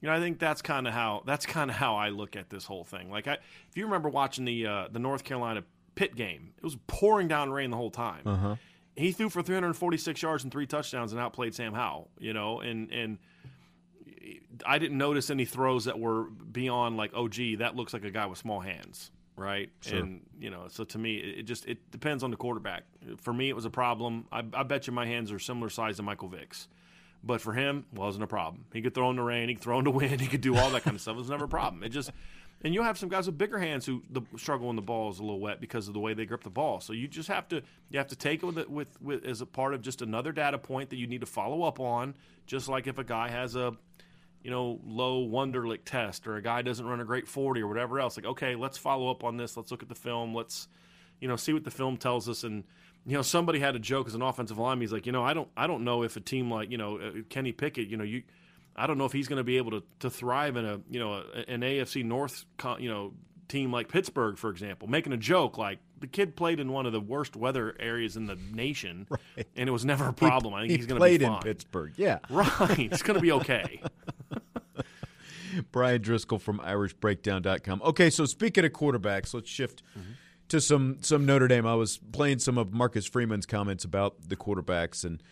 you 0.00 0.08
know, 0.08 0.14
I 0.14 0.20
think 0.20 0.38
that's 0.38 0.62
kind 0.62 0.86
of 0.86 0.94
how 0.94 1.22
that's 1.26 1.44
kind 1.44 1.70
of 1.70 1.76
how 1.76 1.96
I 1.96 2.08
look 2.08 2.34
at 2.34 2.48
this 2.48 2.64
whole 2.64 2.84
thing. 2.84 3.10
Like, 3.10 3.28
I, 3.28 3.34
if 3.34 3.76
you 3.76 3.84
remember 3.84 4.08
watching 4.08 4.46
the 4.46 4.66
uh, 4.66 4.88
the 4.90 4.98
North 4.98 5.24
Carolina 5.24 5.64
Pitt 5.94 6.16
game. 6.16 6.52
It 6.56 6.64
was 6.64 6.76
pouring 6.86 7.28
down 7.28 7.50
rain 7.50 7.70
the 7.70 7.76
whole 7.76 7.90
time. 7.90 8.22
Uh-huh. 8.26 8.56
He 8.96 9.12
threw 9.12 9.28
for 9.28 9.42
346 9.42 10.22
yards 10.22 10.44
and 10.44 10.52
three 10.52 10.66
touchdowns 10.66 11.12
and 11.12 11.20
outplayed 11.20 11.54
Sam 11.54 11.74
Howell. 11.74 12.10
You 12.18 12.32
know, 12.32 12.60
and 12.60 12.90
and 12.92 13.18
I 14.64 14.78
didn't 14.78 14.98
notice 14.98 15.30
any 15.30 15.44
throws 15.44 15.86
that 15.86 15.98
were 15.98 16.24
beyond 16.24 16.96
like, 16.96 17.12
oh, 17.14 17.28
gee, 17.28 17.56
that 17.56 17.76
looks 17.76 17.92
like 17.92 18.04
a 18.04 18.10
guy 18.10 18.26
with 18.26 18.38
small 18.38 18.60
hands, 18.60 19.10
right? 19.36 19.70
Sure. 19.80 19.98
And 19.98 20.20
you 20.38 20.50
know, 20.50 20.66
so 20.68 20.84
to 20.84 20.98
me, 20.98 21.16
it 21.16 21.42
just 21.42 21.66
it 21.66 21.90
depends 21.90 22.22
on 22.22 22.30
the 22.30 22.36
quarterback. 22.36 22.84
For 23.18 23.32
me, 23.32 23.48
it 23.48 23.56
was 23.56 23.64
a 23.64 23.70
problem. 23.70 24.26
I, 24.30 24.42
I 24.52 24.62
bet 24.62 24.86
you 24.86 24.92
my 24.92 25.06
hands 25.06 25.32
are 25.32 25.38
similar 25.38 25.68
size 25.68 25.96
to 25.96 26.02
Michael 26.02 26.28
Vick's. 26.28 26.68
But 27.26 27.40
for 27.40 27.54
him, 27.54 27.86
wasn't 27.90 28.22
a 28.22 28.26
problem. 28.26 28.66
He 28.72 28.82
could 28.82 28.94
throw 28.94 29.08
in 29.08 29.16
the 29.16 29.22
rain, 29.22 29.48
he 29.48 29.54
could 29.54 29.64
throw 29.64 29.78
in 29.78 29.84
the 29.84 29.90
wind, 29.90 30.20
he 30.20 30.26
could 30.26 30.42
do 30.42 30.56
all 30.56 30.70
that 30.70 30.82
kind 30.84 30.94
of 30.94 31.00
stuff. 31.00 31.14
It 31.14 31.20
was 31.20 31.30
never 31.30 31.46
a 31.46 31.48
problem. 31.48 31.82
It 31.82 31.88
just 31.88 32.10
and 32.64 32.72
you'll 32.72 32.84
have 32.84 32.98
some 32.98 33.10
guys 33.10 33.26
with 33.26 33.36
bigger 33.36 33.58
hands 33.58 33.84
who 33.84 34.02
the, 34.10 34.22
struggle 34.36 34.68
when 34.68 34.76
the 34.76 34.82
ball 34.82 35.10
is 35.10 35.18
a 35.18 35.22
little 35.22 35.38
wet 35.38 35.60
because 35.60 35.86
of 35.86 35.94
the 35.94 36.00
way 36.00 36.14
they 36.14 36.24
grip 36.24 36.42
the 36.42 36.50
ball. 36.50 36.80
So 36.80 36.94
you 36.94 37.06
just 37.06 37.28
have 37.28 37.46
to 37.48 37.62
you 37.90 37.98
have 37.98 38.08
to 38.08 38.16
take 38.16 38.42
it 38.42 38.46
with, 38.46 38.68
with, 38.68 39.00
with 39.02 39.24
as 39.24 39.42
a 39.42 39.46
part 39.46 39.74
of 39.74 39.82
just 39.82 40.02
another 40.02 40.32
data 40.32 40.58
point 40.58 40.90
that 40.90 40.96
you 40.96 41.06
need 41.06 41.20
to 41.20 41.26
follow 41.26 41.62
up 41.62 41.78
on. 41.78 42.14
Just 42.46 42.68
like 42.68 42.86
if 42.86 42.98
a 42.98 43.04
guy 43.04 43.28
has 43.28 43.54
a 43.54 43.76
you 44.42 44.50
know 44.50 44.80
low 44.84 45.26
Wonderlic 45.26 45.80
test 45.84 46.26
or 46.26 46.36
a 46.36 46.42
guy 46.42 46.62
doesn't 46.62 46.86
run 46.86 47.00
a 47.00 47.04
great 47.04 47.28
forty 47.28 47.60
or 47.60 47.68
whatever 47.68 48.00
else. 48.00 48.16
Like 48.16 48.26
okay, 48.26 48.56
let's 48.56 48.78
follow 48.78 49.10
up 49.10 49.22
on 49.22 49.36
this. 49.36 49.56
Let's 49.56 49.70
look 49.70 49.82
at 49.82 49.88
the 49.88 49.94
film. 49.94 50.34
Let's 50.34 50.66
you 51.20 51.28
know 51.28 51.36
see 51.36 51.52
what 51.52 51.64
the 51.64 51.70
film 51.70 51.98
tells 51.98 52.28
us 52.28 52.44
and 52.44 52.64
you 53.06 53.16
know, 53.16 53.22
somebody 53.22 53.58
had 53.58 53.76
a 53.76 53.78
joke 53.78 54.06
as 54.06 54.14
an 54.14 54.22
offensive 54.22 54.58
lineman. 54.58 54.80
He's 54.80 54.92
like, 54.92 55.04
you 55.06 55.12
know, 55.12 55.22
I 55.22 55.34
don't, 55.34 55.48
I 55.56 55.66
don't 55.66 55.84
know 55.84 56.04
if 56.04 56.16
a 56.16 56.20
team 56.20 56.50
like, 56.50 56.70
you 56.70 56.78
know, 56.78 56.98
uh, 56.98 57.10
Kenny 57.28 57.52
Pickett, 57.52 57.88
you 57.88 57.98
know, 57.98 58.04
you, 58.04 58.22
I 58.76 58.86
don't 58.86 58.98
know 58.98 59.04
if 59.04 59.12
he's 59.12 59.28
going 59.28 59.38
to 59.38 59.44
be 59.44 59.56
able 59.56 59.72
to, 59.72 59.82
to 60.00 60.10
thrive 60.10 60.56
in 60.56 60.64
a 60.64 60.80
you 60.90 60.98
know 60.98 61.22
an 61.48 61.60
AFC 61.60 62.04
North 62.04 62.44
you 62.78 62.88
know 62.88 63.12
team 63.48 63.72
like 63.72 63.88
Pittsburgh, 63.88 64.36
for 64.36 64.50
example, 64.50 64.88
making 64.88 65.12
a 65.12 65.16
joke 65.16 65.58
like 65.58 65.78
the 66.00 66.06
kid 66.06 66.36
played 66.36 66.60
in 66.60 66.72
one 66.72 66.86
of 66.86 66.92
the 66.92 67.00
worst 67.00 67.36
weather 67.36 67.74
areas 67.78 68.16
in 68.16 68.26
the 68.26 68.36
nation, 68.52 69.06
right. 69.10 69.46
and 69.56 69.68
it 69.68 69.72
was 69.72 69.84
never 69.84 70.08
a 70.08 70.12
problem. 70.12 70.52
He, 70.54 70.58
I 70.58 70.60
think 70.62 70.70
he 70.70 70.76
he's 70.76 70.86
going 70.86 71.00
to 71.00 71.04
be 71.04 71.18
played 71.18 71.22
in 71.22 71.38
Pittsburgh. 71.38 71.92
Yeah, 71.96 72.18
right. 72.30 72.92
It's 72.92 73.02
going 73.02 73.16
to 73.16 73.22
be 73.22 73.32
okay. 73.32 73.80
Bryan 75.72 76.02
Driskell 76.02 76.40
from 76.40 76.58
IrishBreakdown.com. 76.58 77.82
Okay, 77.84 78.10
so 78.10 78.26
speaking 78.26 78.64
of 78.64 78.72
quarterbacks, 78.72 79.32
let's 79.34 79.48
shift 79.48 79.82
mm-hmm. 79.96 80.12
to 80.48 80.60
some 80.60 80.98
some 81.00 81.24
Notre 81.24 81.48
Dame. 81.48 81.66
I 81.66 81.74
was 81.74 81.98
playing 81.98 82.40
some 82.40 82.58
of 82.58 82.72
Marcus 82.72 83.06
Freeman's 83.06 83.46
comments 83.46 83.84
about 83.84 84.28
the 84.28 84.36
quarterbacks 84.36 85.04
and 85.04 85.22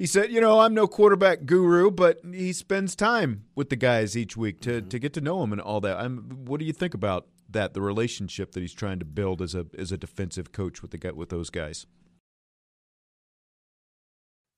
he 0.00 0.06
said, 0.06 0.32
you 0.32 0.40
know, 0.40 0.60
I'm 0.60 0.72
no 0.72 0.88
quarterback 0.88 1.44
guru, 1.44 1.90
but 1.90 2.20
he 2.24 2.54
spends 2.54 2.96
time 2.96 3.44
with 3.54 3.68
the 3.68 3.76
guys 3.76 4.16
each 4.16 4.34
week 4.34 4.62
to, 4.62 4.80
mm-hmm. 4.80 4.88
to 4.88 4.98
get 4.98 5.12
to 5.12 5.20
know 5.20 5.42
them 5.42 5.52
and 5.52 5.60
all 5.60 5.82
that. 5.82 5.98
I'm, 5.98 6.46
what 6.46 6.58
do 6.58 6.64
you 6.64 6.72
think 6.72 6.94
about 6.94 7.26
that? 7.50 7.74
The 7.74 7.82
relationship 7.82 8.52
that 8.52 8.60
he's 8.60 8.72
trying 8.72 8.98
to 9.00 9.04
build 9.04 9.42
as 9.42 9.54
a 9.54 9.66
as 9.76 9.92
a 9.92 9.98
defensive 9.98 10.52
coach 10.52 10.80
with 10.80 10.92
the 10.92 11.12
with 11.12 11.28
those 11.28 11.50
guys. 11.50 11.84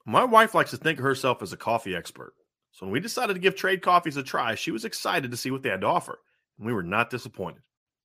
My 0.06 0.22
wife 0.22 0.54
likes 0.54 0.70
to 0.70 0.76
think 0.76 1.00
of 1.00 1.04
herself 1.04 1.42
as 1.42 1.52
a 1.52 1.56
coffee 1.56 1.96
expert. 1.96 2.34
So 2.70 2.86
when 2.86 2.92
we 2.92 3.00
decided 3.00 3.34
to 3.34 3.40
give 3.40 3.56
trade 3.56 3.82
coffees 3.82 4.16
a 4.16 4.22
try, 4.22 4.54
she 4.54 4.70
was 4.70 4.84
excited 4.84 5.32
to 5.32 5.36
see 5.36 5.50
what 5.50 5.64
they 5.64 5.70
had 5.70 5.80
to 5.80 5.88
offer, 5.88 6.20
and 6.56 6.68
we 6.68 6.72
were 6.72 6.84
not 6.84 7.10
disappointed. 7.10 7.62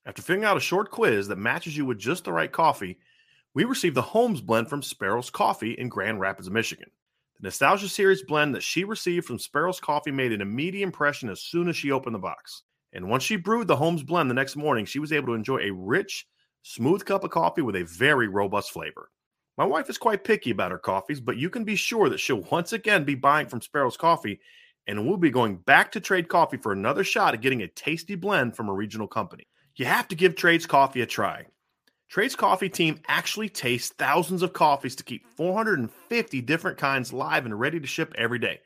After 0.07 0.23
figuring 0.23 0.43
out 0.43 0.57
a 0.57 0.59
short 0.59 0.89
quiz 0.89 1.27
that 1.27 1.37
matches 1.37 1.77
you 1.77 1.85
with 1.85 1.99
just 1.99 2.23
the 2.23 2.33
right 2.33 2.51
coffee, 2.51 2.97
we 3.53 3.63
received 3.63 3.95
the 3.95 4.01
Holmes 4.01 4.41
blend 4.41 4.71
from 4.71 4.81
Sparrow's 4.81 5.29
Coffee 5.29 5.73
in 5.73 5.87
Grand 5.87 6.19
Rapids, 6.19 6.49
Michigan. 6.49 6.89
The 7.39 7.47
Nostalgia 7.47 7.87
Series 7.87 8.23
blend 8.23 8.55
that 8.55 8.63
she 8.63 8.83
received 8.83 9.27
from 9.27 9.37
Sparrow's 9.37 9.79
Coffee 9.79 10.09
made 10.09 10.31
an 10.31 10.41
immediate 10.41 10.83
impression 10.83 11.29
as 11.29 11.39
soon 11.39 11.69
as 11.69 11.77
she 11.77 11.91
opened 11.91 12.15
the 12.15 12.19
box. 12.19 12.63
And 12.93 13.09
once 13.09 13.21
she 13.21 13.35
brewed 13.35 13.67
the 13.67 13.75
Holmes 13.75 14.01
blend 14.01 14.27
the 14.27 14.33
next 14.33 14.55
morning, 14.55 14.85
she 14.85 14.97
was 14.97 15.11
able 15.11 15.27
to 15.27 15.33
enjoy 15.33 15.57
a 15.57 15.71
rich, 15.71 16.25
smooth 16.63 17.05
cup 17.05 17.23
of 17.23 17.29
coffee 17.29 17.61
with 17.61 17.75
a 17.75 17.83
very 17.83 18.27
robust 18.27 18.71
flavor. 18.71 19.11
My 19.55 19.65
wife 19.65 19.87
is 19.87 19.99
quite 19.99 20.23
picky 20.23 20.49
about 20.49 20.71
her 20.71 20.79
coffees, 20.79 21.19
but 21.19 21.37
you 21.37 21.51
can 21.51 21.63
be 21.63 21.75
sure 21.75 22.09
that 22.09 22.19
she'll 22.19 22.41
once 22.51 22.73
again 22.73 23.03
be 23.03 23.13
buying 23.13 23.47
from 23.47 23.61
Sparrow's 23.61 23.97
Coffee, 23.97 24.39
and 24.87 25.07
we'll 25.07 25.17
be 25.17 25.29
going 25.29 25.57
back 25.57 25.91
to 25.91 25.99
Trade 25.99 26.29
Coffee 26.29 26.57
for 26.57 26.71
another 26.71 27.03
shot 27.03 27.35
at 27.35 27.41
getting 27.41 27.61
a 27.61 27.67
tasty 27.67 28.15
blend 28.15 28.55
from 28.55 28.67
a 28.67 28.73
regional 28.73 29.07
company. 29.07 29.47
You 29.75 29.85
have 29.85 30.07
to 30.07 30.15
give 30.15 30.35
Trade's 30.35 30.65
Coffee 30.65 31.01
a 31.01 31.05
try. 31.05 31.45
Trade's 32.09 32.37
coffee 32.37 32.69
team 32.69 33.01
actually 33.07 33.49
tastes 33.49 33.93
thousands 33.97 34.41
of 34.41 34.53
coffees 34.53 34.95
to 34.95 35.03
keep 35.03 35.27
450 35.35 36.41
different 36.41 36.77
kinds 36.77 37.11
live 37.11 37.45
and 37.45 37.59
ready 37.59 37.81
to 37.81 37.87
ship 37.87 38.13
every 38.17 38.39
day. 38.39 38.61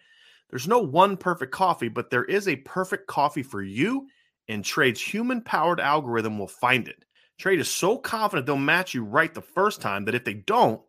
There's 0.51 0.67
no 0.67 0.79
one 0.79 1.17
perfect 1.17 1.51
coffee, 1.51 1.87
but 1.87 2.11
there 2.11 2.23
is 2.23 2.47
a 2.47 2.57
perfect 2.57 3.07
coffee 3.07 3.41
for 3.41 3.61
you, 3.61 4.07
and 4.47 4.63
Trade's 4.63 5.01
human 5.01 5.41
powered 5.41 5.79
algorithm 5.79 6.37
will 6.37 6.47
find 6.47 6.87
it. 6.87 7.03
Trade 7.39 7.59
is 7.59 7.67
so 7.67 7.97
confident 7.97 8.45
they'll 8.45 8.57
match 8.57 8.93
you 8.93 9.03
right 9.03 9.33
the 9.33 9.41
first 9.41 9.81
time 9.81 10.05
that 10.05 10.13
if 10.13 10.23
they 10.23 10.35
don't, 10.35 10.79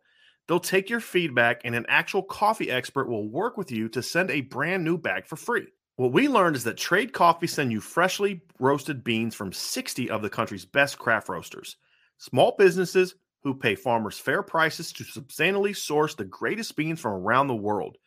they'll 0.47 0.59
take 0.59 0.91
your 0.91 0.99
feedback 0.99 1.61
and 1.63 1.73
an 1.73 1.87
actual 1.87 2.21
coffee 2.21 2.69
expert 2.69 3.09
will 3.09 3.27
work 3.27 3.57
with 3.57 3.71
you 3.71 3.89
to 3.89 4.03
send 4.03 4.29
a 4.29 4.41
brand 4.41 4.83
new 4.83 4.97
bag 4.97 5.25
for 5.25 5.37
free. 5.37 5.65
What 5.95 6.11
we 6.11 6.27
learned 6.27 6.55
is 6.55 6.65
that 6.65 6.77
Trade 6.77 7.13
Coffee 7.13 7.47
send 7.47 7.71
you 7.71 7.79
freshly 7.79 8.41
roasted 8.59 9.03
beans 9.03 9.33
from 9.33 9.53
60 9.53 10.11
of 10.11 10.21
the 10.21 10.29
country's 10.29 10.65
best 10.65 10.99
craft 10.99 11.29
roasters. 11.29 11.77
Small 12.17 12.55
businesses 12.57 13.15
who 13.43 13.53
pay 13.53 13.75
farmers 13.75 14.17
fair 14.17 14.41
prices 14.41 14.93
to 14.93 15.03
substantially 15.03 15.73
source 15.73 16.15
the 16.15 16.25
greatest 16.25 16.75
beans 16.75 16.99
from 16.99 17.13
around 17.13 17.47
the 17.47 17.55
world. 17.55 17.97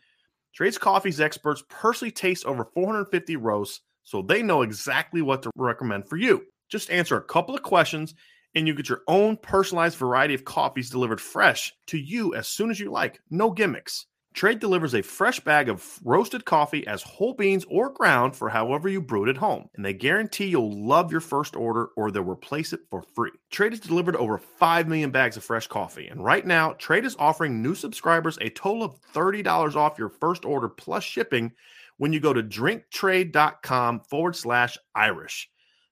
Trades 0.54 0.78
Coffee's 0.78 1.20
experts 1.20 1.62
personally 1.68 2.10
taste 2.10 2.46
over 2.46 2.64
450 2.64 3.36
roasts, 3.36 3.82
so 4.02 4.22
they 4.22 4.42
know 4.42 4.62
exactly 4.62 5.20
what 5.20 5.42
to 5.42 5.50
recommend 5.56 6.08
for 6.08 6.16
you. 6.16 6.46
Just 6.70 6.90
answer 6.90 7.16
a 7.16 7.24
couple 7.24 7.54
of 7.54 7.62
questions, 7.62 8.14
and 8.54 8.66
you 8.66 8.74
get 8.74 8.88
your 8.88 9.02
own 9.06 9.36
personalized 9.36 9.98
variety 9.98 10.32
of 10.32 10.46
coffees 10.46 10.88
delivered 10.88 11.20
fresh 11.20 11.74
to 11.88 11.98
you 11.98 12.34
as 12.34 12.48
soon 12.48 12.70
as 12.70 12.80
you 12.80 12.90
like. 12.90 13.20
No 13.30 13.50
gimmicks. 13.50 14.06
Trade 14.36 14.58
delivers 14.58 14.94
a 14.94 15.00
fresh 15.00 15.40
bag 15.40 15.70
of 15.70 15.98
roasted 16.04 16.44
coffee 16.44 16.86
as 16.86 17.02
whole 17.02 17.32
beans 17.32 17.64
or 17.70 17.88
ground 17.88 18.36
for 18.36 18.50
however 18.50 18.86
you 18.86 19.00
brew 19.00 19.24
it 19.24 19.30
at 19.30 19.38
home. 19.38 19.70
And 19.74 19.82
they 19.82 19.94
guarantee 19.94 20.44
you'll 20.44 20.86
love 20.86 21.10
your 21.10 21.22
first 21.22 21.56
order 21.56 21.86
or 21.96 22.10
they'll 22.10 22.22
replace 22.22 22.74
it 22.74 22.80
for 22.90 23.02
free. 23.14 23.30
Trade 23.50 23.72
has 23.72 23.80
delivered 23.80 24.14
over 24.16 24.36
5 24.36 24.88
million 24.88 25.10
bags 25.10 25.38
of 25.38 25.44
fresh 25.44 25.66
coffee. 25.68 26.08
And 26.08 26.22
right 26.22 26.46
now, 26.46 26.74
Trade 26.74 27.06
is 27.06 27.16
offering 27.18 27.62
new 27.62 27.74
subscribers 27.74 28.36
a 28.42 28.50
total 28.50 28.82
of 28.82 29.00
$30 29.14 29.74
off 29.74 29.98
your 29.98 30.10
first 30.10 30.44
order 30.44 30.68
plus 30.68 31.02
shipping 31.02 31.52
when 31.96 32.12
you 32.12 32.20
go 32.20 32.34
to 32.34 32.42
drinktrade.com 32.42 34.00
forward 34.00 34.36
slash 34.36 34.76
Irish. 34.94 35.48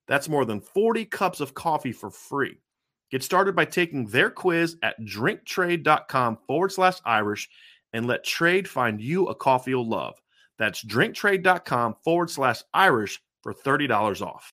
That's 0.07 0.29
more 0.29 0.45
than 0.45 0.61
40 0.61 1.07
cups 1.07 1.41
of 1.41 1.55
coffee 1.55 1.93
for 1.93 2.11
free. 2.11 2.59
Get 3.11 3.23
started 3.23 3.57
by 3.57 3.65
taking 3.65 4.07
their 4.07 4.29
quiz 4.29 4.77
at 4.83 5.01
drinktrade.com 5.01 6.39
forward 6.47 6.73
slash 6.73 6.99
Irish 7.07 7.49
and 7.95 8.07
let 8.07 8.25
trade 8.25 8.69
find 8.69 9.01
you 9.01 9.27
a 9.29 9.35
coffee 9.35 9.71
you'll 9.71 9.89
love. 9.89 10.21
That's 10.59 10.85
drinktrade.com 10.85 11.97
forward 12.05 12.29
slash 12.29 12.63
Irish 12.75 13.23
for 13.43 13.55
$30 13.55 14.21
off. 14.21 14.53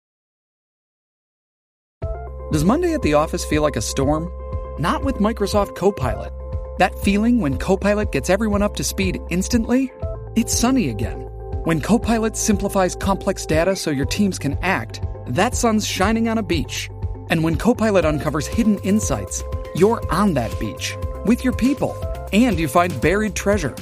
Does 2.51 2.63
Monday 2.63 2.93
at 2.93 3.01
the 3.01 3.15
office 3.15 3.43
feel 3.43 3.61
like 3.61 3.75
a 3.75 3.81
storm? 3.81 4.31
Not 4.79 5.03
with 5.03 5.15
Microsoft 5.15 5.75
Copilot. 5.75 6.31
That 6.79 6.97
feeling 6.99 7.41
when 7.41 7.57
Copilot 7.57 8.11
gets 8.11 8.29
everyone 8.29 8.61
up 8.61 8.75
to 8.77 8.83
speed 8.83 9.19
instantly? 9.29 9.91
It's 10.35 10.57
sunny 10.57 10.89
again. 10.89 11.21
When 11.63 11.81
Copilot 11.81 12.37
simplifies 12.37 12.95
complex 12.95 13.45
data 13.45 13.75
so 13.75 13.91
your 13.91 14.05
teams 14.05 14.37
can 14.37 14.57
act, 14.61 15.01
that 15.27 15.55
sun's 15.55 15.87
shining 15.87 16.29
on 16.29 16.37
a 16.37 16.43
beach. 16.43 16.89
And 17.29 17.43
when 17.43 17.55
Copilot 17.55 18.05
uncovers 18.05 18.45
hidden 18.45 18.77
insights, 18.79 19.43
you're 19.75 20.01
on 20.13 20.35
that 20.35 20.57
beach 20.59 20.95
with 21.25 21.43
your 21.43 21.53
people 21.53 21.97
and 22.43 22.59
you 22.59 22.67
find 22.67 22.99
buried 23.01 23.35
treasure. 23.35 23.75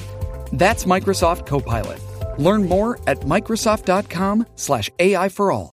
That's 0.52 0.84
Microsoft 0.84 1.46
Copilot. 1.46 2.00
Learn 2.38 2.68
more 2.68 3.00
at 3.06 3.20
Microsoft.com/slash 3.20 4.90
AI 4.98 5.28
for 5.28 5.52
all. 5.52 5.72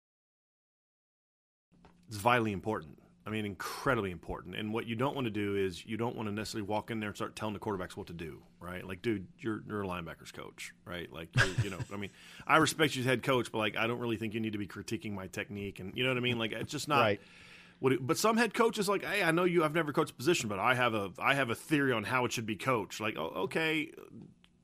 It's 2.07 2.17
vitally 2.17 2.51
important. 2.53 2.97
I 3.27 3.29
mean, 3.29 3.45
incredibly 3.45 4.11
important. 4.11 4.55
And 4.55 4.73
what 4.73 4.87
you 4.87 4.95
don't 4.95 5.13
want 5.13 5.25
to 5.25 5.31
do 5.31 5.57
is 5.57 5.85
you 5.85 5.97
don't 5.97 6.15
want 6.15 6.29
to 6.29 6.33
necessarily 6.33 6.65
walk 6.65 6.91
in 6.91 7.01
there 7.01 7.09
and 7.09 7.15
start 7.15 7.35
telling 7.35 7.53
the 7.53 7.59
quarterbacks 7.59 7.97
what 7.97 8.07
to 8.07 8.13
do, 8.13 8.41
right? 8.61 8.87
Like, 8.87 9.01
dude, 9.01 9.27
you're, 9.39 9.61
you're 9.67 9.83
a 9.83 9.85
linebackers 9.85 10.31
coach, 10.31 10.71
right? 10.85 11.11
Like, 11.11 11.27
you 11.61 11.69
know, 11.69 11.77
I 11.93 11.97
mean, 11.97 12.11
I 12.47 12.55
respect 12.55 12.95
you 12.95 13.01
as 13.01 13.05
head 13.05 13.23
coach, 13.23 13.51
but 13.51 13.57
like, 13.57 13.75
I 13.75 13.85
don't 13.85 13.99
really 13.99 14.15
think 14.15 14.33
you 14.33 14.39
need 14.39 14.53
to 14.53 14.57
be 14.57 14.67
critiquing 14.67 15.11
my 15.11 15.27
technique. 15.27 15.81
And 15.81 15.91
you 15.93 16.05
know 16.05 16.09
what 16.09 16.17
I 16.17 16.21
mean? 16.21 16.39
Like, 16.39 16.53
it's 16.53 16.71
just 16.71 16.87
not. 16.87 17.01
Right. 17.01 17.21
It, 17.81 18.05
but 18.05 18.17
some 18.17 18.37
head 18.37 18.53
coaches 18.53 18.89
like, 18.89 19.05
hey, 19.05 19.23
I 19.23 19.31
know 19.31 19.43
you. 19.43 19.63
I've 19.63 19.75
never 19.75 19.93
coached 19.93 20.11
a 20.11 20.15
position, 20.15 20.49
but 20.49 20.59
I 20.59 20.73
have 20.73 20.93
a 20.93 21.11
I 21.19 21.35
have 21.35 21.49
a 21.49 21.55
theory 21.55 21.93
on 21.93 22.03
how 22.03 22.25
it 22.25 22.31
should 22.31 22.45
be 22.45 22.55
coached. 22.55 22.99
Like, 22.99 23.17
oh, 23.17 23.31
okay, 23.35 23.91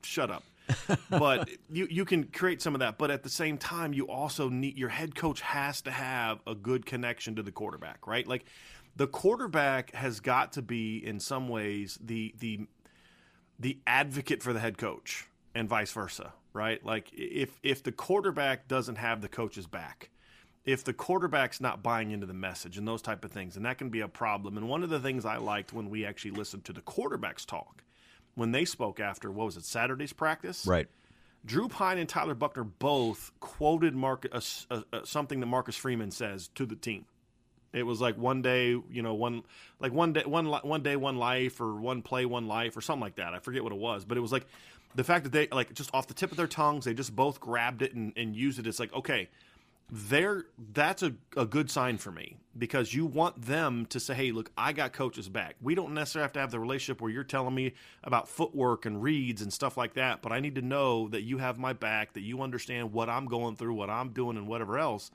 shut 0.02 0.30
up. 0.30 0.42
but 1.10 1.48
you 1.70 1.86
you 1.90 2.04
can 2.04 2.24
create 2.24 2.62
some 2.62 2.74
of 2.74 2.80
that. 2.80 2.98
But 2.98 3.10
at 3.10 3.22
the 3.22 3.28
same 3.28 3.58
time, 3.58 3.92
you 3.92 4.08
also 4.08 4.48
need 4.48 4.78
your 4.78 4.88
head 4.88 5.14
coach 5.14 5.40
has 5.42 5.82
to 5.82 5.90
have 5.90 6.40
a 6.46 6.54
good 6.54 6.86
connection 6.86 7.36
to 7.36 7.42
the 7.42 7.52
quarterback, 7.52 8.06
right? 8.06 8.26
Like 8.26 8.46
the 8.96 9.06
quarterback 9.06 9.94
has 9.94 10.20
got 10.20 10.52
to 10.52 10.62
be 10.62 11.04
in 11.04 11.20
some 11.20 11.48
ways 11.48 11.98
the 12.02 12.34
the 12.38 12.66
the 13.58 13.78
advocate 13.86 14.42
for 14.42 14.52
the 14.52 14.60
head 14.60 14.78
coach 14.78 15.28
and 15.54 15.68
vice 15.68 15.92
versa, 15.92 16.32
right? 16.52 16.84
Like 16.84 17.10
if 17.12 17.58
if 17.62 17.82
the 17.82 17.92
quarterback 17.92 18.66
doesn't 18.66 18.96
have 18.96 19.20
the 19.20 19.28
coach's 19.28 19.66
back, 19.66 20.10
if 20.64 20.82
the 20.84 20.92
quarterback's 20.92 21.60
not 21.60 21.82
buying 21.82 22.10
into 22.10 22.26
the 22.26 22.34
message 22.34 22.78
and 22.78 22.88
those 22.88 23.02
type 23.02 23.24
of 23.24 23.30
things, 23.30 23.56
and 23.56 23.66
that 23.66 23.78
can 23.78 23.90
be 23.90 24.00
a 24.00 24.08
problem. 24.08 24.56
And 24.56 24.68
one 24.68 24.82
of 24.82 24.90
the 24.90 25.00
things 25.00 25.24
I 25.24 25.36
liked 25.36 25.72
when 25.72 25.90
we 25.90 26.04
actually 26.04 26.30
listened 26.32 26.64
to 26.64 26.72
the 26.72 26.80
quarterbacks 26.80 27.44
talk 27.44 27.82
when 28.34 28.52
they 28.52 28.64
spoke 28.64 28.98
after 28.98 29.30
what 29.30 29.44
was 29.44 29.56
it 29.56 29.64
Saturday's 29.64 30.12
practice, 30.12 30.66
Right. 30.66 30.88
Drew 31.46 31.68
Pyne 31.68 31.98
and 31.98 32.08
Tyler 32.08 32.34
Buchner 32.34 32.64
both 32.64 33.30
quoted 33.38 33.94
Mark, 33.94 34.26
uh, 34.32 34.40
uh, 34.70 34.80
uh, 34.92 35.00
something 35.04 35.40
that 35.40 35.46
Marcus 35.46 35.76
Freeman 35.76 36.10
says 36.10 36.48
to 36.54 36.64
the 36.64 36.74
team. 36.74 37.04
It 37.74 37.82
was 37.82 38.00
like 38.00 38.16
one 38.16 38.40
day, 38.40 38.68
you 38.68 39.02
know, 39.02 39.14
one 39.14 39.42
like 39.78 39.92
one 39.92 40.12
day, 40.12 40.22
one 40.24 40.46
one 40.46 40.82
day, 40.82 40.96
one 40.96 41.18
life, 41.18 41.60
or 41.60 41.74
one 41.74 42.02
play, 42.02 42.24
one 42.24 42.46
life, 42.46 42.76
or 42.76 42.80
something 42.80 43.02
like 43.02 43.16
that. 43.16 43.34
I 43.34 43.40
forget 43.40 43.62
what 43.62 43.72
it 43.72 43.78
was, 43.78 44.04
but 44.04 44.16
it 44.16 44.20
was 44.20 44.32
like 44.32 44.46
the 44.94 45.04
fact 45.04 45.24
that 45.24 45.32
they 45.32 45.48
like 45.48 45.74
just 45.74 45.90
off 45.92 46.06
the 46.06 46.14
tip 46.14 46.30
of 46.30 46.36
their 46.36 46.46
tongues, 46.46 46.84
they 46.84 46.94
just 46.94 47.14
both 47.14 47.40
grabbed 47.40 47.82
it 47.82 47.92
and, 47.92 48.12
and 48.16 48.34
used 48.34 48.58
it. 48.58 48.66
It's 48.66 48.78
like 48.80 48.92
okay, 48.94 49.28
there 49.90 50.46
that's 50.72 51.02
a, 51.02 51.14
a 51.36 51.44
good 51.44 51.70
sign 51.70 51.98
for 51.98 52.10
me 52.10 52.38
because 52.56 52.94
you 52.94 53.04
want 53.04 53.40
them 53.42 53.84
to 53.86 54.00
say 54.00 54.14
hey 54.14 54.32
look 54.32 54.50
i 54.56 54.72
got 54.72 54.92
coaches 54.92 55.28
back. 55.28 55.56
We 55.60 55.74
don't 55.74 55.92
necessarily 55.92 56.24
have 56.24 56.32
to 56.32 56.40
have 56.40 56.50
the 56.50 56.60
relationship 56.60 57.02
where 57.02 57.10
you're 57.10 57.22
telling 57.24 57.54
me 57.54 57.74
about 58.02 58.28
footwork 58.28 58.86
and 58.86 59.02
reads 59.02 59.42
and 59.42 59.52
stuff 59.52 59.76
like 59.76 59.94
that 59.94 60.22
but 60.22 60.32
i 60.32 60.40
need 60.40 60.54
to 60.54 60.62
know 60.62 61.08
that 61.08 61.22
you 61.22 61.38
have 61.38 61.58
my 61.58 61.72
back 61.72 62.14
that 62.14 62.22
you 62.22 62.40
understand 62.40 62.92
what 62.92 63.10
i'm 63.10 63.26
going 63.26 63.56
through 63.56 63.74
what 63.74 63.90
i'm 63.90 64.10
doing 64.10 64.36
and 64.36 64.48
whatever 64.48 64.78
else. 64.78 65.10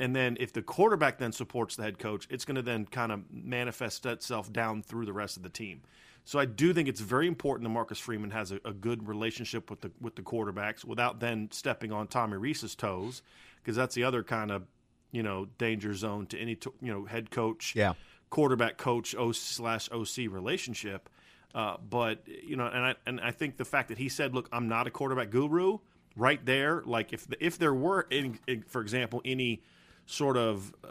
And 0.00 0.14
then 0.14 0.36
if 0.40 0.52
the 0.52 0.60
quarterback 0.60 1.18
then 1.18 1.30
supports 1.30 1.76
the 1.76 1.84
head 1.84 1.98
coach 1.98 2.26
it's 2.30 2.44
going 2.44 2.56
to 2.56 2.62
then 2.62 2.84
kind 2.84 3.10
of 3.10 3.22
manifest 3.32 4.04
itself 4.06 4.52
down 4.52 4.82
through 4.82 5.06
the 5.06 5.12
rest 5.12 5.36
of 5.36 5.42
the 5.42 5.48
team. 5.48 5.82
So 6.26 6.38
I 6.38 6.46
do 6.46 6.72
think 6.72 6.88
it's 6.88 7.00
very 7.00 7.28
important 7.28 7.64
that 7.64 7.70
Marcus 7.70 7.98
Freeman 7.98 8.30
has 8.30 8.50
a, 8.50 8.58
a 8.64 8.72
good 8.72 9.06
relationship 9.06 9.70
with 9.70 9.82
the 9.82 9.90
with 10.00 10.16
the 10.16 10.22
quarterbacks 10.22 10.84
without 10.84 11.20
then 11.20 11.48
stepping 11.52 11.92
on 11.92 12.06
Tommy 12.06 12.36
Rees's 12.36 12.74
toes 12.74 13.22
because 13.64 13.76
that's 13.76 13.94
the 13.94 14.04
other 14.04 14.22
kind 14.22 14.50
of 14.50 14.64
you 15.10 15.22
know 15.22 15.46
danger 15.58 15.94
zone 15.94 16.26
to 16.26 16.38
any 16.38 16.58
you 16.82 16.92
know 16.92 17.04
head 17.06 17.30
coach, 17.30 17.74
Yeah. 17.74 17.94
quarterback 18.30 18.76
coach 18.76 19.14
O 19.16 19.32
slash 19.32 19.88
OC 19.90 20.28
relationship. 20.28 21.08
Uh, 21.54 21.76
but 21.88 22.26
you 22.26 22.56
know, 22.56 22.66
and 22.66 22.84
I 22.84 22.94
and 23.06 23.20
I 23.20 23.30
think 23.30 23.56
the 23.56 23.64
fact 23.64 23.88
that 23.88 23.98
he 23.98 24.08
said, 24.08 24.34
"Look, 24.34 24.48
I'm 24.52 24.68
not 24.68 24.86
a 24.86 24.90
quarterback 24.90 25.30
guru," 25.30 25.78
right 26.16 26.44
there, 26.44 26.82
like 26.84 27.12
if 27.12 27.26
if 27.40 27.58
there 27.58 27.72
were, 27.74 28.06
any, 28.10 28.34
for 28.66 28.80
example, 28.82 29.22
any 29.24 29.62
sort 30.06 30.36
of 30.36 30.74
uh, 30.84 30.88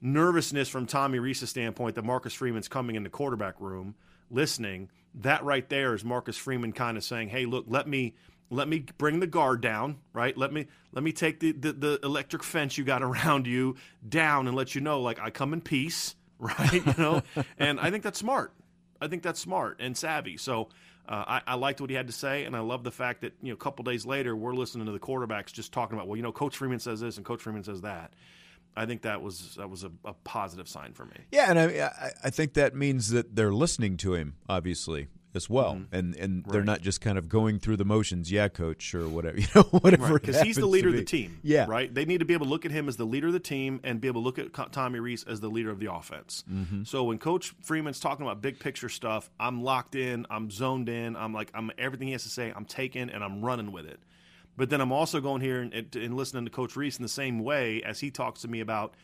nervousness 0.00 0.68
from 0.68 0.86
Tommy 0.86 1.18
Rees's 1.18 1.48
standpoint 1.50 1.94
that 1.94 2.04
Marcus 2.04 2.34
Freeman's 2.34 2.68
coming 2.68 2.96
in 2.96 3.02
the 3.02 3.08
quarterback 3.08 3.58
room, 3.60 3.94
listening, 4.30 4.90
that 5.14 5.42
right 5.42 5.66
there 5.70 5.94
is 5.94 6.04
Marcus 6.04 6.36
Freeman 6.36 6.72
kind 6.72 6.96
of 6.98 7.02
saying, 7.04 7.28
"Hey, 7.30 7.46
look, 7.46 7.64
let 7.68 7.88
me." 7.88 8.14
Let 8.50 8.68
me 8.68 8.84
bring 8.98 9.20
the 9.20 9.26
guard 9.26 9.60
down, 9.60 9.98
right? 10.12 10.36
Let 10.36 10.52
me 10.52 10.66
let 10.92 11.02
me 11.02 11.12
take 11.12 11.40
the, 11.40 11.52
the, 11.52 11.72
the 11.72 12.00
electric 12.02 12.42
fence 12.42 12.78
you 12.78 12.84
got 12.84 13.02
around 13.04 13.46
you 13.46 13.76
down 14.08 14.46
and 14.46 14.56
let 14.56 14.74
you 14.74 14.80
know, 14.80 15.00
like 15.00 15.18
I 15.18 15.30
come 15.30 15.52
in 15.52 15.60
peace, 15.60 16.14
right? 16.38 16.72
You 16.72 16.94
know, 16.98 17.22
and 17.58 17.80
I 17.80 17.90
think 17.90 18.02
that's 18.02 18.18
smart. 18.18 18.52
I 19.00 19.08
think 19.08 19.22
that's 19.22 19.40
smart 19.40 19.80
and 19.80 19.96
savvy. 19.96 20.36
So 20.36 20.68
uh, 21.08 21.24
I, 21.26 21.42
I 21.48 21.54
liked 21.54 21.80
what 21.80 21.90
he 21.90 21.96
had 21.96 22.06
to 22.06 22.12
say, 22.12 22.44
and 22.44 22.56
I 22.56 22.60
love 22.60 22.84
the 22.84 22.90
fact 22.90 23.20
that 23.22 23.34
you 23.42 23.48
know 23.48 23.54
a 23.54 23.58
couple 23.58 23.82
days 23.82 24.06
later 24.06 24.34
we're 24.34 24.54
listening 24.54 24.86
to 24.86 24.92
the 24.92 24.98
quarterbacks 24.98 25.52
just 25.52 25.72
talking 25.72 25.96
about, 25.96 26.08
well, 26.08 26.16
you 26.16 26.22
know, 26.22 26.32
Coach 26.32 26.56
Freeman 26.56 26.78
says 26.78 27.00
this 27.00 27.16
and 27.16 27.26
Coach 27.26 27.42
Freeman 27.42 27.64
says 27.64 27.82
that. 27.82 28.12
I 28.76 28.86
think 28.86 29.02
that 29.02 29.22
was 29.22 29.54
that 29.56 29.70
was 29.70 29.84
a, 29.84 29.90
a 30.04 30.14
positive 30.24 30.68
sign 30.68 30.94
for 30.94 31.04
me. 31.04 31.16
Yeah, 31.30 31.50
and 31.50 31.58
I, 31.58 31.64
I 31.64 32.10
I 32.24 32.30
think 32.30 32.54
that 32.54 32.74
means 32.74 33.10
that 33.10 33.36
they're 33.36 33.52
listening 33.52 33.96
to 33.98 34.14
him, 34.14 34.36
obviously, 34.48 35.08
as 35.34 35.50
well, 35.50 35.74
Mm-hmm. 35.74 35.94
and 35.94 36.14
and 36.16 36.44
they're 36.46 36.62
not 36.64 36.80
just 36.80 37.00
kind 37.00 37.18
of 37.18 37.28
going 37.28 37.58
through 37.58 37.76
the 37.76 37.84
motions. 37.84 38.30
Yeah, 38.30 38.48
coach, 38.48 38.94
or 38.94 39.08
whatever, 39.08 39.36
you 39.40 39.46
know, 39.54 39.62
whatever. 39.62 40.14
Because 40.18 40.40
he's 40.40 40.56
the 40.56 40.66
leader 40.66 40.88
of 40.88 40.94
the 40.94 41.04
team. 41.04 41.38
Yeah, 41.42 41.66
Right? 41.68 41.92
They 41.92 42.04
need 42.04 42.18
to 42.18 42.24
be 42.24 42.34
able 42.34 42.46
to 42.46 42.50
look 42.50 42.64
at 42.64 42.70
him 42.70 42.88
as 42.88 42.96
the 42.96 43.04
leader 43.04 43.26
of 43.26 43.32
the 43.32 43.40
team 43.40 43.80
and 43.84 44.00
be 44.00 44.08
able 44.08 44.20
to 44.22 44.24
look 44.24 44.38
at 44.38 44.72
Tommy 44.72 45.00
Rees 45.00 45.24
as 45.24 45.40
the 45.40 45.48
leader 45.48 45.70
of 45.70 45.78
the 45.80 45.92
offense. 45.92 46.44
Mm-hmm. 46.50 46.84
So 46.84 47.04
when 47.04 47.18
Coach 47.18 47.54
Freeman's 47.62 48.00
talking 48.00 48.24
about 48.24 48.40
big 48.40 48.58
picture 48.60 48.88
stuff, 48.88 49.28
I'm 49.40 49.62
locked 49.62 49.94
in, 49.94 50.26
I'm 50.30 50.50
zoned 50.50 50.88
in, 50.88 51.16
I'm 51.16 51.32
like, 51.34 51.50
I'm 51.54 51.70
everything 51.78 52.08
he 52.08 52.12
has 52.12 52.22
to 52.24 52.30
say, 52.30 52.52
I'm 52.54 52.64
taking 52.64 53.10
and 53.10 53.22
I'm 53.24 53.44
running 53.44 53.72
with 53.72 53.86
it. 53.86 54.00
But 54.56 54.70
then 54.70 54.80
I'm 54.80 54.92
also 54.92 55.20
going 55.20 55.40
here 55.40 55.60
and, 55.60 55.74
and, 55.74 55.96
and 55.96 56.16
listening 56.16 56.44
to 56.44 56.50
Coach 56.50 56.76
Rees 56.76 56.96
in 56.96 57.02
the 57.02 57.08
same 57.08 57.40
way 57.40 57.82
as 57.82 57.98
he 57.98 58.12
talks 58.12 58.42
to 58.42 58.48
me 58.48 58.60
about, 58.60 58.94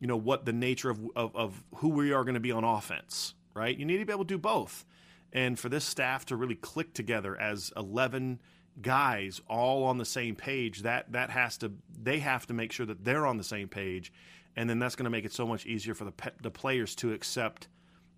you 0.00 0.06
know, 0.06 0.18
what 0.18 0.44
the 0.44 0.52
nature 0.52 0.90
of, 0.90 1.00
of, 1.16 1.34
of 1.34 1.64
who 1.76 1.88
we 1.88 2.12
are 2.12 2.24
going 2.24 2.34
to 2.34 2.40
be 2.40 2.52
on 2.52 2.62
offense, 2.62 3.34
right? 3.54 3.74
You 3.76 3.86
need 3.86 3.96
to 3.98 4.04
be 4.04 4.12
able 4.12 4.24
to 4.24 4.28
do 4.28 4.36
both. 4.38 4.84
And 5.32 5.58
for 5.58 5.68
this 5.68 5.84
staff 5.84 6.24
to 6.26 6.36
really 6.36 6.54
click 6.54 6.94
together 6.94 7.38
as 7.38 7.72
11 7.76 8.40
guys 8.80 9.40
all 9.48 9.84
on 9.84 9.98
the 9.98 10.04
same 10.04 10.34
page, 10.36 10.82
that, 10.82 11.12
that 11.12 11.30
has 11.30 11.58
to, 11.58 11.72
they 12.00 12.18
have 12.20 12.46
to 12.46 12.54
make 12.54 12.72
sure 12.72 12.86
that 12.86 13.04
they're 13.04 13.26
on 13.26 13.36
the 13.36 13.44
same 13.44 13.68
page. 13.68 14.12
And 14.56 14.68
then 14.68 14.78
that's 14.78 14.96
going 14.96 15.04
to 15.04 15.10
make 15.10 15.24
it 15.24 15.32
so 15.32 15.46
much 15.46 15.66
easier 15.66 15.94
for 15.94 16.04
the, 16.04 16.12
pe- 16.12 16.30
the 16.42 16.50
players 16.50 16.94
to 16.96 17.12
accept 17.12 17.68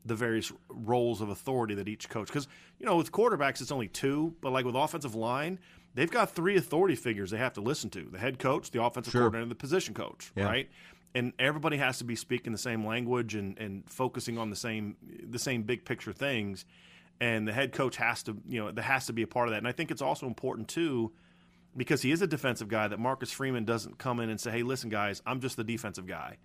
the 0.05 0.15
various 0.15 0.51
roles 0.71 1.21
of 1.21 1.29
authority 1.29 1.75
that 1.75 1.87
each 1.87 2.09
coach 2.09 2.27
because 2.29 2.49
you 2.79 2.87
know 2.87 2.97
with 2.97 3.13
quarterbacks 3.13 3.61
it's 3.61 3.71
only 3.71 3.87
two 3.87 4.35
but 4.41 4.51
like 4.51 4.65
with 4.65 4.75
offensive 4.75 5.15
line 5.15 5.59
they've 5.95 6.11
got 6.11 6.35
three 6.35 6.57
authority 6.57 6.95
figures 6.95 7.31
they 7.31 7.37
have 7.37 7.53
to 7.53 7.61
listen 7.61 7.91
to 7.91 8.09
the 8.11 8.19
head 8.19 8.39
coach 8.39 8.71
the 8.71 8.83
offensive 8.83 9.13
coordinator 9.13 9.43
and 9.43 9.51
the 9.51 9.55
position 9.55 9.93
coach 9.93 10.33
Yeah. 10.35 10.45
right 10.45 10.71
and 11.15 11.35
everybody 11.39 11.77
has 11.77 11.99
to 11.99 12.05
be 12.05 12.17
speaking 12.17 12.51
the 12.51 12.59
same 12.59 12.87
language 12.87 13.35
and, 13.35 13.59
and 13.59 13.85
focusing 13.91 14.39
on 14.39 14.49
the 14.49 14.57
same 14.57 14.97
the 15.29 15.39
same 15.39 15.65
big 15.65 15.85
picture 15.85 16.15
things 16.15 16.65
and 17.21 17.47
the 17.47 17.53
head 17.53 17.73
coach 17.73 17.97
has 17.97 18.23
to 18.23 18.37
you 18.49 18.61
know 18.61 18.71
there 18.71 18.85
has 18.85 19.07
to 19.07 19.13
be 19.13 19.23
a 19.23 19.27
part 19.27 19.49
of 19.49 19.53
that 19.53 19.59
and 19.59 19.69
i 19.69 19.73
think 19.73 19.91
it's 19.91 20.03
also 20.03 20.27
important 20.27 20.69
too 20.69 21.13
because 21.77 22.03
he 22.03 22.13
is 22.13 22.23
a 22.23 22.27
defensive 22.27 22.69
guy 22.69 22.89
that 22.89 22.99
Marcus 22.99 23.31
Freeman 23.31 23.65
doesn't 23.65 23.99
come 23.99 24.21
in 24.21 24.31
and 24.31 24.41
say, 24.41 24.51
"Hey, 24.51 24.63
listen, 24.63 24.91
guys, 24.91 25.23
I'm 25.27 25.41
just 25.41 25.57
the 25.57 25.65
defensive 25.65 26.07
guy. 26.07 26.39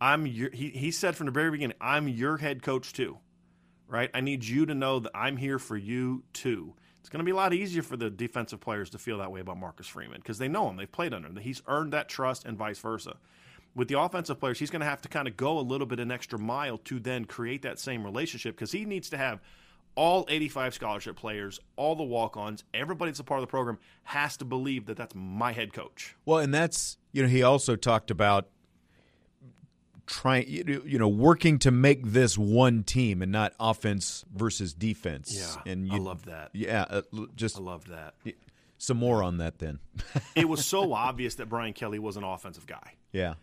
I'm 0.00 0.26
your." 0.26 0.50
He, 0.50 0.70
he 0.70 0.90
said 0.90 1.16
from 1.16 1.26
the 1.26 1.32
very 1.32 1.50
beginning, 1.50 1.76
"I'm 1.80 2.08
your 2.08 2.36
head 2.36 2.62
coach 2.62 2.92
too, 2.92 3.18
right? 3.86 4.10
I 4.14 4.20
need 4.20 4.44
you 4.44 4.66
to 4.66 4.74
know 4.74 5.00
that 5.00 5.12
I'm 5.14 5.36
here 5.36 5.58
for 5.58 5.76
you 5.76 6.24
too." 6.32 6.74
It's 7.00 7.08
going 7.08 7.20
to 7.20 7.24
be 7.24 7.30
a 7.30 7.36
lot 7.36 7.54
easier 7.54 7.82
for 7.82 7.96
the 7.96 8.10
defensive 8.10 8.60
players 8.60 8.90
to 8.90 8.98
feel 8.98 9.18
that 9.18 9.32
way 9.32 9.40
about 9.40 9.56
Marcus 9.56 9.86
Freeman 9.86 10.20
because 10.20 10.38
they 10.38 10.48
know 10.48 10.68
him, 10.68 10.76
they've 10.76 10.90
played 10.90 11.14
under 11.14 11.28
him, 11.28 11.36
he's 11.36 11.62
earned 11.66 11.92
that 11.92 12.08
trust, 12.08 12.44
and 12.44 12.58
vice 12.58 12.78
versa. 12.78 13.16
With 13.74 13.88
the 13.88 13.98
offensive 13.98 14.40
players, 14.40 14.58
he's 14.58 14.70
going 14.70 14.80
to 14.80 14.86
have 14.86 15.00
to 15.02 15.08
kind 15.08 15.28
of 15.28 15.36
go 15.36 15.58
a 15.58 15.60
little 15.60 15.86
bit 15.86 16.00
an 16.00 16.10
extra 16.10 16.38
mile 16.38 16.78
to 16.78 16.98
then 16.98 17.24
create 17.24 17.62
that 17.62 17.78
same 17.78 18.04
relationship 18.04 18.56
because 18.56 18.72
he 18.72 18.84
needs 18.84 19.08
to 19.10 19.16
have 19.16 19.40
all 19.98 20.24
85 20.28 20.74
scholarship 20.74 21.16
players, 21.16 21.58
all 21.74 21.96
the 21.96 22.04
walk-ons, 22.04 22.62
everybody 22.72 23.10
that's 23.10 23.18
a 23.18 23.24
part 23.24 23.40
of 23.40 23.42
the 23.42 23.50
program 23.50 23.78
has 24.04 24.36
to 24.36 24.44
believe 24.44 24.86
that 24.86 24.96
that's 24.96 25.12
my 25.16 25.50
head 25.50 25.72
coach. 25.72 26.14
Well, 26.24 26.38
and 26.38 26.54
that's 26.54 26.98
you 27.10 27.20
know 27.20 27.28
he 27.28 27.42
also 27.42 27.74
talked 27.74 28.12
about 28.12 28.48
trying 30.06 30.46
you 30.48 30.98
know 31.00 31.08
working 31.08 31.58
to 31.58 31.72
make 31.72 32.06
this 32.06 32.38
one 32.38 32.84
team 32.84 33.22
and 33.22 33.32
not 33.32 33.54
offense 33.58 34.24
versus 34.32 34.72
defense. 34.72 35.34
Yeah, 35.36 35.72
and 35.72 35.90
I 35.90 35.96
you, 35.96 36.00
love 36.00 36.26
that. 36.26 36.50
Yeah, 36.52 36.84
uh, 36.88 37.02
just 37.34 37.58
I 37.58 37.62
love 37.62 37.88
that. 37.88 38.14
some 38.78 38.98
more 38.98 39.24
on 39.24 39.38
that 39.38 39.58
then. 39.58 39.80
it 40.36 40.48
was 40.48 40.64
so 40.64 40.92
obvious 40.92 41.34
that 41.34 41.48
Brian 41.48 41.72
Kelly 41.72 41.98
was 41.98 42.16
an 42.16 42.22
offensive 42.22 42.68
guy. 42.68 42.92
yeah. 43.10 43.34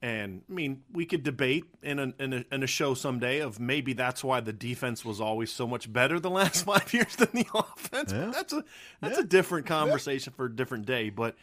And 0.00 0.42
I 0.48 0.52
mean, 0.52 0.82
we 0.92 1.06
could 1.06 1.24
debate 1.24 1.64
in 1.82 1.98
a, 1.98 2.12
in 2.20 2.32
a 2.32 2.44
in 2.52 2.62
a 2.62 2.66
show 2.68 2.94
someday 2.94 3.40
of 3.40 3.58
maybe 3.58 3.94
that's 3.94 4.22
why 4.22 4.40
the 4.40 4.52
defense 4.52 5.04
was 5.04 5.20
always 5.20 5.50
so 5.50 5.66
much 5.66 5.92
better 5.92 6.20
the 6.20 6.30
last 6.30 6.64
five 6.66 6.92
years 6.94 7.16
than 7.16 7.28
the 7.32 7.46
offense. 7.52 8.12
But 8.12 8.32
that's 8.32 8.52
a 8.52 8.64
that's 9.00 9.18
a 9.18 9.24
different 9.24 9.66
conversation 9.66 10.32
for 10.36 10.46
a 10.46 10.54
different 10.54 10.86
day. 10.86 11.10
But 11.10 11.34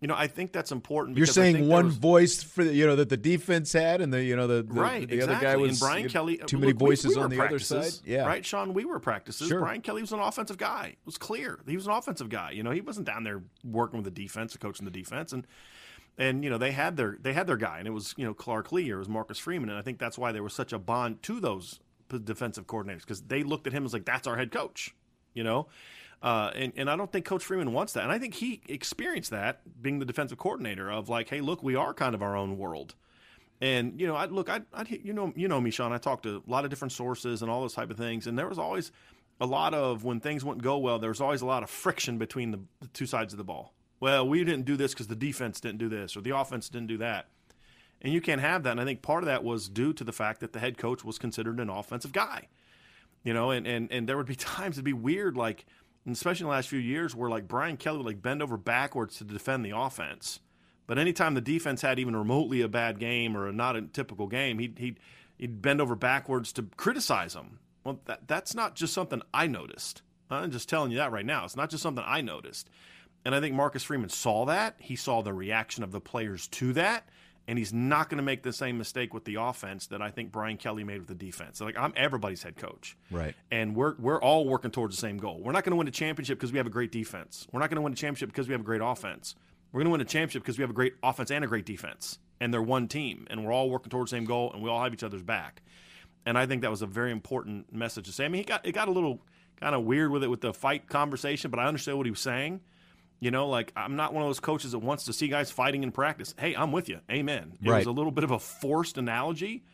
You 0.00 0.06
know, 0.06 0.14
I 0.14 0.28
think 0.28 0.52
that's 0.52 0.70
important. 0.70 1.16
You're 1.16 1.26
saying 1.26 1.66
one 1.66 1.86
was- 1.86 1.96
voice 1.96 2.40
for 2.40 2.62
the, 2.62 2.72
you 2.72 2.86
know 2.86 2.94
that 2.94 3.08
the 3.08 3.16
defense 3.16 3.72
had, 3.72 4.00
and 4.00 4.12
the 4.12 4.22
you 4.22 4.36
know 4.36 4.46
the 4.46 4.62
the, 4.62 4.80
right, 4.80 5.08
the 5.08 5.16
exactly. 5.16 5.34
other 5.34 5.44
guy 5.44 5.56
was 5.56 5.70
and 5.70 5.80
Brian 5.80 6.08
Kelly. 6.08 6.40
Uh, 6.40 6.46
too 6.46 6.56
look, 6.56 6.60
many 6.60 6.72
we- 6.74 6.78
voices 6.78 7.08
we 7.08 7.16
were 7.16 7.24
on 7.24 7.30
the 7.30 7.44
other 7.44 7.58
side. 7.58 7.92
Yeah, 8.04 8.26
right, 8.26 8.46
Sean. 8.46 8.74
We 8.74 8.84
were 8.84 9.00
practices. 9.00 9.48
Sure. 9.48 9.58
Brian 9.58 9.80
Kelly 9.80 10.02
was 10.02 10.12
an 10.12 10.20
offensive 10.20 10.56
guy. 10.56 10.90
It 10.92 10.98
was 11.04 11.18
clear 11.18 11.58
he 11.66 11.74
was 11.74 11.88
an 11.88 11.94
offensive 11.94 12.28
guy. 12.28 12.52
You 12.52 12.62
know, 12.62 12.70
he 12.70 12.80
wasn't 12.80 13.06
down 13.08 13.24
there 13.24 13.42
working 13.64 14.00
with 14.00 14.04
the 14.04 14.22
defense 14.22 14.54
or 14.54 14.58
coaching 14.60 14.84
the 14.84 14.92
defense, 14.92 15.32
and 15.32 15.44
and 16.18 16.44
you 16.44 16.50
know 16.50 16.58
they 16.58 16.72
had 16.72 16.96
their 16.96 17.16
they 17.20 17.32
had 17.32 17.46
their 17.46 17.56
guy, 17.56 17.78
and 17.78 17.88
it 17.88 17.92
was 17.92 18.14
you 18.16 18.24
know 18.24 18.34
Clark 18.34 18.72
Lea 18.72 18.90
or 18.90 18.96
it 18.96 18.98
was 18.98 19.08
Marcus 19.08 19.38
Freeman, 19.38 19.70
and 19.70 19.78
I 19.78 19.82
think 19.82 19.98
that's 19.98 20.18
why 20.18 20.32
there 20.32 20.42
was 20.42 20.52
such 20.52 20.72
a 20.72 20.78
bond 20.78 21.22
to 21.22 21.40
those 21.40 21.80
defensive 22.24 22.66
coordinators 22.66 23.00
because 23.00 23.22
they 23.22 23.42
looked 23.42 23.66
at 23.66 23.72
him 23.72 23.84
as 23.84 23.92
like 23.92 24.04
that's 24.04 24.26
our 24.26 24.36
head 24.36 24.52
coach. 24.52 24.94
You 25.32 25.44
know. 25.44 25.68
Uh, 26.20 26.50
and, 26.56 26.72
and 26.76 26.90
I 26.90 26.96
don't 26.96 27.12
think 27.12 27.26
Coach 27.26 27.44
Freeman 27.44 27.72
wants 27.72 27.92
that. 27.92 28.02
And 28.02 28.10
I 28.10 28.18
think 28.18 28.34
he 28.34 28.60
experienced 28.66 29.30
that 29.30 29.60
being 29.80 30.00
the 30.00 30.04
defensive 30.04 30.36
coordinator 30.36 30.90
of 30.90 31.08
like, 31.08 31.28
hey, 31.28 31.40
look, 31.40 31.62
we 31.62 31.76
are 31.76 31.94
kind 31.94 32.12
of 32.12 32.22
our 32.22 32.36
own 32.36 32.58
world. 32.58 32.96
And 33.60 34.00
you 34.00 34.06
know, 34.06 34.16
I 34.16 34.26
look, 34.26 34.48
I, 34.48 34.62
I, 34.72 34.84
you 34.88 35.12
know, 35.12 35.32
you 35.36 35.48
know 35.48 35.60
me, 35.60 35.70
Sean. 35.70 35.92
I 35.92 35.98
talked 35.98 36.24
to 36.24 36.42
a 36.46 36.50
lot 36.50 36.64
of 36.64 36.70
different 36.70 36.92
sources 36.92 37.42
and 37.42 37.50
all 37.50 37.60
those 37.60 37.74
type 37.74 37.90
of 37.90 37.96
things, 37.96 38.26
and 38.26 38.38
there 38.38 38.48
was 38.48 38.58
always 38.58 38.92
a 39.40 39.46
lot 39.46 39.74
of 39.74 40.04
when 40.04 40.20
things 40.20 40.44
wouldn't 40.44 40.62
go 40.62 40.78
well. 40.78 40.98
There 40.98 41.10
was 41.10 41.20
always 41.20 41.42
a 41.42 41.46
lot 41.46 41.62
of 41.62 41.70
friction 41.70 42.18
between 42.18 42.50
the, 42.52 42.60
the 42.80 42.88
two 42.88 43.06
sides 43.06 43.32
of 43.32 43.38
the 43.38 43.44
ball. 43.44 43.74
Well, 44.00 44.28
we 44.28 44.44
didn't 44.44 44.64
do 44.64 44.76
this 44.76 44.92
because 44.92 45.08
the 45.08 45.16
defense 45.16 45.60
didn't 45.60 45.78
do 45.78 45.88
this, 45.88 46.16
or 46.16 46.20
the 46.20 46.36
offense 46.36 46.68
didn't 46.68 46.88
do 46.88 46.98
that, 46.98 47.26
and 48.00 48.12
you 48.12 48.20
can't 48.20 48.40
have 48.40 48.62
that. 48.62 48.72
And 48.72 48.80
I 48.80 48.84
think 48.84 49.02
part 49.02 49.22
of 49.22 49.26
that 49.26 49.42
was 49.42 49.68
due 49.68 49.92
to 49.94 50.04
the 50.04 50.12
fact 50.12 50.40
that 50.40 50.52
the 50.52 50.60
head 50.60 50.78
coach 50.78 51.04
was 51.04 51.18
considered 51.18 51.58
an 51.58 51.70
offensive 51.70 52.12
guy. 52.12 52.48
You 53.24 53.34
know, 53.34 53.50
and 53.50 53.66
and 53.66 53.90
and 53.90 54.08
there 54.08 54.16
would 54.16 54.26
be 54.26 54.34
times 54.36 54.76
it'd 54.76 54.84
be 54.84 54.92
weird, 54.92 55.36
like 55.36 55.66
especially 56.10 56.44
in 56.44 56.48
the 56.48 56.54
last 56.54 56.68
few 56.68 56.78
years, 56.78 57.14
where 57.14 57.30
like 57.30 57.48
Brian 57.48 57.76
Kelly 57.76 57.98
would 57.98 58.06
like 58.06 58.22
bend 58.22 58.42
over 58.42 58.56
backwards 58.56 59.16
to 59.18 59.24
defend 59.24 59.64
the 59.64 59.76
offense. 59.76 60.40
But 60.88 60.98
anytime 60.98 61.34
the 61.34 61.42
defense 61.42 61.82
had 61.82 61.98
even 61.98 62.16
remotely 62.16 62.62
a 62.62 62.68
bad 62.68 62.98
game 62.98 63.36
or 63.36 63.46
a 63.46 63.52
not 63.52 63.76
a 63.76 63.82
typical 63.82 64.26
game, 64.26 64.58
he'd, 64.58 64.78
he'd, 64.78 64.98
he'd 65.36 65.60
bend 65.60 65.82
over 65.82 65.94
backwards 65.94 66.50
to 66.54 66.62
criticize 66.78 67.34
them. 67.34 67.58
Well, 67.84 68.00
that, 68.06 68.26
that's 68.26 68.54
not 68.54 68.74
just 68.74 68.94
something 68.94 69.20
I 69.32 69.46
noticed. 69.46 70.00
I'm 70.30 70.50
just 70.50 70.68
telling 70.68 70.90
you 70.90 70.96
that 70.96 71.12
right 71.12 71.26
now. 71.26 71.44
It's 71.44 71.56
not 71.56 71.68
just 71.68 71.82
something 71.82 72.04
I 72.06 72.22
noticed. 72.22 72.70
And 73.24 73.34
I 73.34 73.40
think 73.40 73.54
Marcus 73.54 73.82
Freeman 73.82 74.08
saw 74.08 74.46
that. 74.46 74.76
He 74.78 74.96
saw 74.96 75.22
the 75.22 75.32
reaction 75.32 75.84
of 75.84 75.92
the 75.92 76.00
players 76.00 76.48
to 76.48 76.72
that. 76.74 77.08
And 77.46 77.58
he's 77.58 77.72
not 77.72 78.10
going 78.10 78.18
to 78.18 78.22
make 78.22 78.42
the 78.42 78.52
same 78.52 78.76
mistake 78.76 79.14
with 79.14 79.24
the 79.24 79.36
offense 79.36 79.86
that 79.86 80.02
I 80.02 80.10
think 80.10 80.30
Brian 80.30 80.58
Kelly 80.58 80.84
made 80.84 80.98
with 80.98 81.08
the 81.08 81.14
defense. 81.14 81.62
Like 81.62 81.78
I'm 81.78 81.94
everybody's 81.96 82.42
head 82.42 82.56
coach, 82.56 82.94
Right. 83.10 83.34
And 83.50 83.74
we're 83.74 83.94
we're 83.98 84.20
all 84.20 84.46
working 84.46 84.70
towards 84.70 84.96
the 84.96 85.00
same 85.00 85.16
goal. 85.16 85.40
We're 85.42 85.52
not 85.52 85.64
going 85.64 85.70
to 85.70 85.76
win 85.76 85.88
a 85.88 85.90
championship 85.90 86.38
because 86.38 86.52
we 86.52 86.58
have 86.58 86.66
a 86.66 86.70
great 86.70 86.92
defense. 86.92 87.46
We're 87.50 87.60
not 87.60 87.70
going 87.70 87.76
to 87.76 87.82
win 87.82 87.94
a 87.94 87.96
championship 87.96 88.28
because 88.28 88.48
we 88.48 88.52
have 88.52 88.60
a 88.60 88.64
great 88.64 88.82
offense. 88.82 89.34
We're 89.72 89.78
going 89.80 89.86
to 89.86 89.92
win 89.92 90.00
a 90.02 90.04
championship 90.04 90.42
because 90.42 90.58
we 90.58 90.62
have 90.62 90.70
a 90.70 90.74
great 90.74 90.94
offense 91.02 91.30
and 91.30 91.42
a 91.42 91.46
great 91.46 91.64
defense, 91.64 92.18
and 92.38 92.52
they're 92.52 92.60
one 92.60 92.86
team, 92.86 93.26
and 93.30 93.46
we're 93.46 93.52
all 93.52 93.70
working 93.70 93.88
towards 93.88 94.10
the 94.10 94.16
same 94.18 94.24
goal, 94.26 94.52
and 94.52 94.62
we 94.62 94.68
all 94.68 94.82
have 94.82 94.92
each 94.92 95.02
other's 95.02 95.22
back. 95.22 95.62
And 96.26 96.36
I 96.36 96.44
think 96.44 96.60
that 96.62 96.70
was 96.70 96.82
a 96.82 96.86
very 96.86 97.12
important 97.12 97.72
message 97.72 98.04
to 98.06 98.12
say. 98.12 98.26
I 98.26 98.28
mean, 98.28 98.40
he 98.40 98.44
got 98.44 98.66
it 98.66 98.72
got 98.72 98.88
a 98.88 98.92
little 98.92 99.22
kind 99.58 99.74
of 99.74 99.84
weird 99.84 100.10
with 100.10 100.22
it 100.22 100.28
with 100.28 100.42
the 100.42 100.52
fight 100.52 100.86
conversation, 100.86 101.50
but 101.50 101.58
I 101.58 101.64
understood 101.64 101.94
what 101.94 102.04
he 102.04 102.10
was 102.10 102.20
saying. 102.20 102.60
You 103.20 103.30
know, 103.30 103.48
like 103.48 103.72
I'm 103.76 103.96
not 103.96 104.12
one 104.14 104.22
of 104.22 104.28
those 104.28 104.40
coaches 104.40 104.72
that 104.72 104.78
wants 104.78 105.04
to 105.04 105.12
see 105.12 105.28
guys 105.28 105.50
fighting 105.50 105.82
in 105.82 105.90
practice. 105.92 106.34
Hey, 106.38 106.54
I'm 106.54 106.70
with 106.72 106.88
you. 106.88 107.00
Amen. 107.10 107.54
It 107.62 107.68
Right. 107.68 107.78
was 107.78 107.86
a 107.86 107.90
little 107.90 108.12
bit 108.12 108.22
of 108.24 108.30
a 108.30 108.38
forced 108.38 108.96
analogy, 108.96 109.64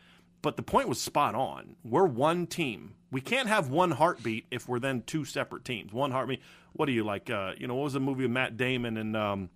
but 0.41 0.57
the 0.57 0.63
point 0.63 0.89
was 0.89 1.01
spot 1.01 1.35
on. 1.35 1.77
We're 1.85 2.07
one 2.07 2.47
team. 2.47 2.95
We 3.11 3.21
can't 3.21 3.49
have 3.49 3.69
one 3.69 3.91
heartbeat 3.93 4.47
if 4.51 4.67
we're 4.69 4.79
then 4.79 5.03
two 5.03 5.25
separate 5.25 5.65
teams. 5.65 5.93
One 5.93 6.11
heartbeat. 6.11 6.41
What 6.73 6.89
are 6.89 6.93
you 6.93 7.05
like? 7.05 7.29
Uh, 7.31 7.53
you 7.59 7.67
know, 7.67 7.75
what 7.75 7.85
was 7.85 7.93
the 7.93 8.01
movie 8.01 8.23
with 8.23 8.31
Matt 8.33 8.57
Damon 8.57 8.97
and 8.97 9.15
um, 9.17 9.51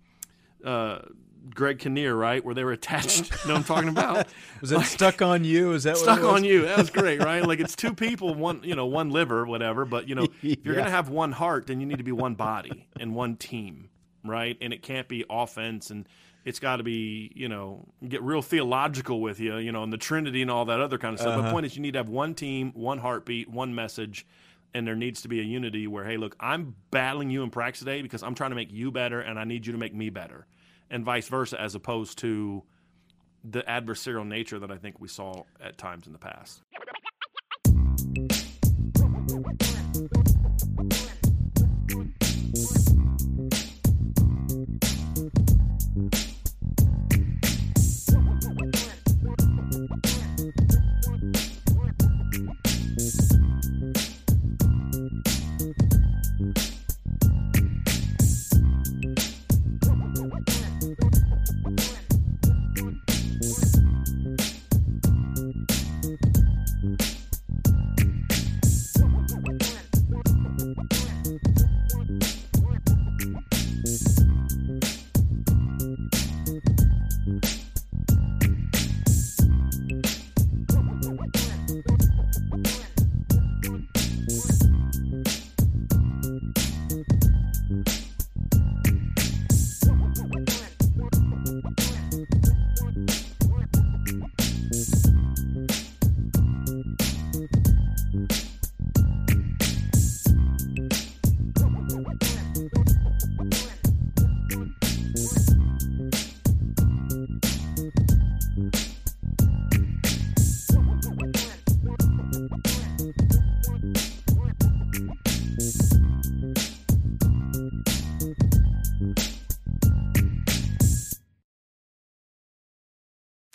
uh, 0.63 0.99
Greg 1.53 1.79
Kinnear, 1.79 2.15
right? 2.15 2.43
Where 2.43 2.53
they 2.55 2.63
were 2.63 2.71
attached. 2.71 3.31
you 3.31 3.37
know 3.47 3.53
what 3.53 3.59
I'm 3.59 3.63
talking 3.63 3.89
about? 3.89 4.27
Was 4.61 4.71
it 4.71 4.81
stuck 4.81 5.21
on 5.21 5.43
you? 5.43 5.73
Is 5.73 5.83
that 5.83 5.95
what 5.95 6.03
Stuck 6.03 6.23
on 6.23 6.43
you. 6.43 6.63
That 6.63 6.77
was 6.77 6.89
great, 6.89 7.21
right? 7.23 7.45
Like 7.45 7.59
it's 7.59 7.75
two 7.75 7.93
people, 7.93 8.33
one 8.35 8.61
you 8.63 8.75
know, 8.75 8.85
one 8.85 9.09
liver, 9.09 9.45
whatever. 9.45 9.85
But 9.85 10.07
you 10.07 10.15
know, 10.15 10.23
if 10.43 10.63
you're 10.63 10.73
Yeah. 10.75 10.81
gonna 10.81 10.91
have 10.91 11.09
one 11.09 11.31
heart, 11.31 11.67
then 11.67 11.79
you 11.79 11.85
need 11.85 11.97
to 11.97 12.03
be 12.03 12.11
one 12.11 12.35
body 12.35 12.87
and 12.99 13.15
one 13.15 13.35
team, 13.35 13.89
right? 14.23 14.57
And 14.61 14.73
it 14.73 14.81
can't 14.83 15.07
be 15.07 15.25
offense 15.29 15.89
and 15.89 16.07
it's 16.45 16.59
got 16.59 16.77
to 16.77 16.83
be, 16.83 17.31
you 17.35 17.49
know, 17.49 17.85
get 18.07 18.23
real 18.23 18.41
theological 18.41 19.19
with 19.21 19.41
you, 19.41 19.57
you 19.57 19.73
know, 19.73 19.83
and 19.83 19.91
the 19.91 19.97
Trinity 19.97 20.41
and 20.41 20.49
all 20.49 20.65
that 20.65 20.79
other 20.79 20.97
kind 20.97 21.13
of 21.13 21.19
stuff. 21.19 21.33
Uh-huh. 21.37 21.41
The 21.47 21.51
point 21.51 21.65
is, 21.65 21.75
you 21.75 21.81
need 21.81 21.91
to 21.93 21.99
have 21.99 22.07
one 22.07 22.33
team, 22.33 22.71
one 22.73 22.97
heartbeat, 22.97 23.49
one 23.49 23.75
message, 23.75 24.25
and 24.73 24.87
there 24.87 24.95
needs 24.95 25.21
to 25.23 25.27
be 25.27 25.41
a 25.41 25.43
unity 25.43 25.85
where, 25.85 26.05
hey, 26.05 26.15
look, 26.15 26.37
I'm 26.39 26.75
battling 26.91 27.29
you 27.29 27.43
in 27.43 27.49
practice 27.49 27.79
today 27.79 28.01
because 28.01 28.23
I'm 28.23 28.35
trying 28.35 28.51
to 28.51 28.55
make 28.55 28.71
you 28.71 28.89
better, 28.89 29.19
and 29.19 29.37
I 29.37 29.43
need 29.43 29.65
you 29.67 29.73
to 29.73 29.77
make 29.77 29.93
me 29.93 30.09
better, 30.09 30.47
and 30.89 31.05
vice 31.05 31.27
versa, 31.27 31.59
as 31.59 31.75
opposed 31.75 32.17
to 32.19 32.63
the 33.43 33.61
adversarial 33.61 34.27
nature 34.27 34.59
that 34.59 34.71
I 34.71 34.77
think 34.77 34.99
we 34.99 35.07
saw 35.07 35.43
at 35.61 35.77
times 35.77 36.07
in 36.07 36.13
the 36.13 36.19
past. 36.19 36.61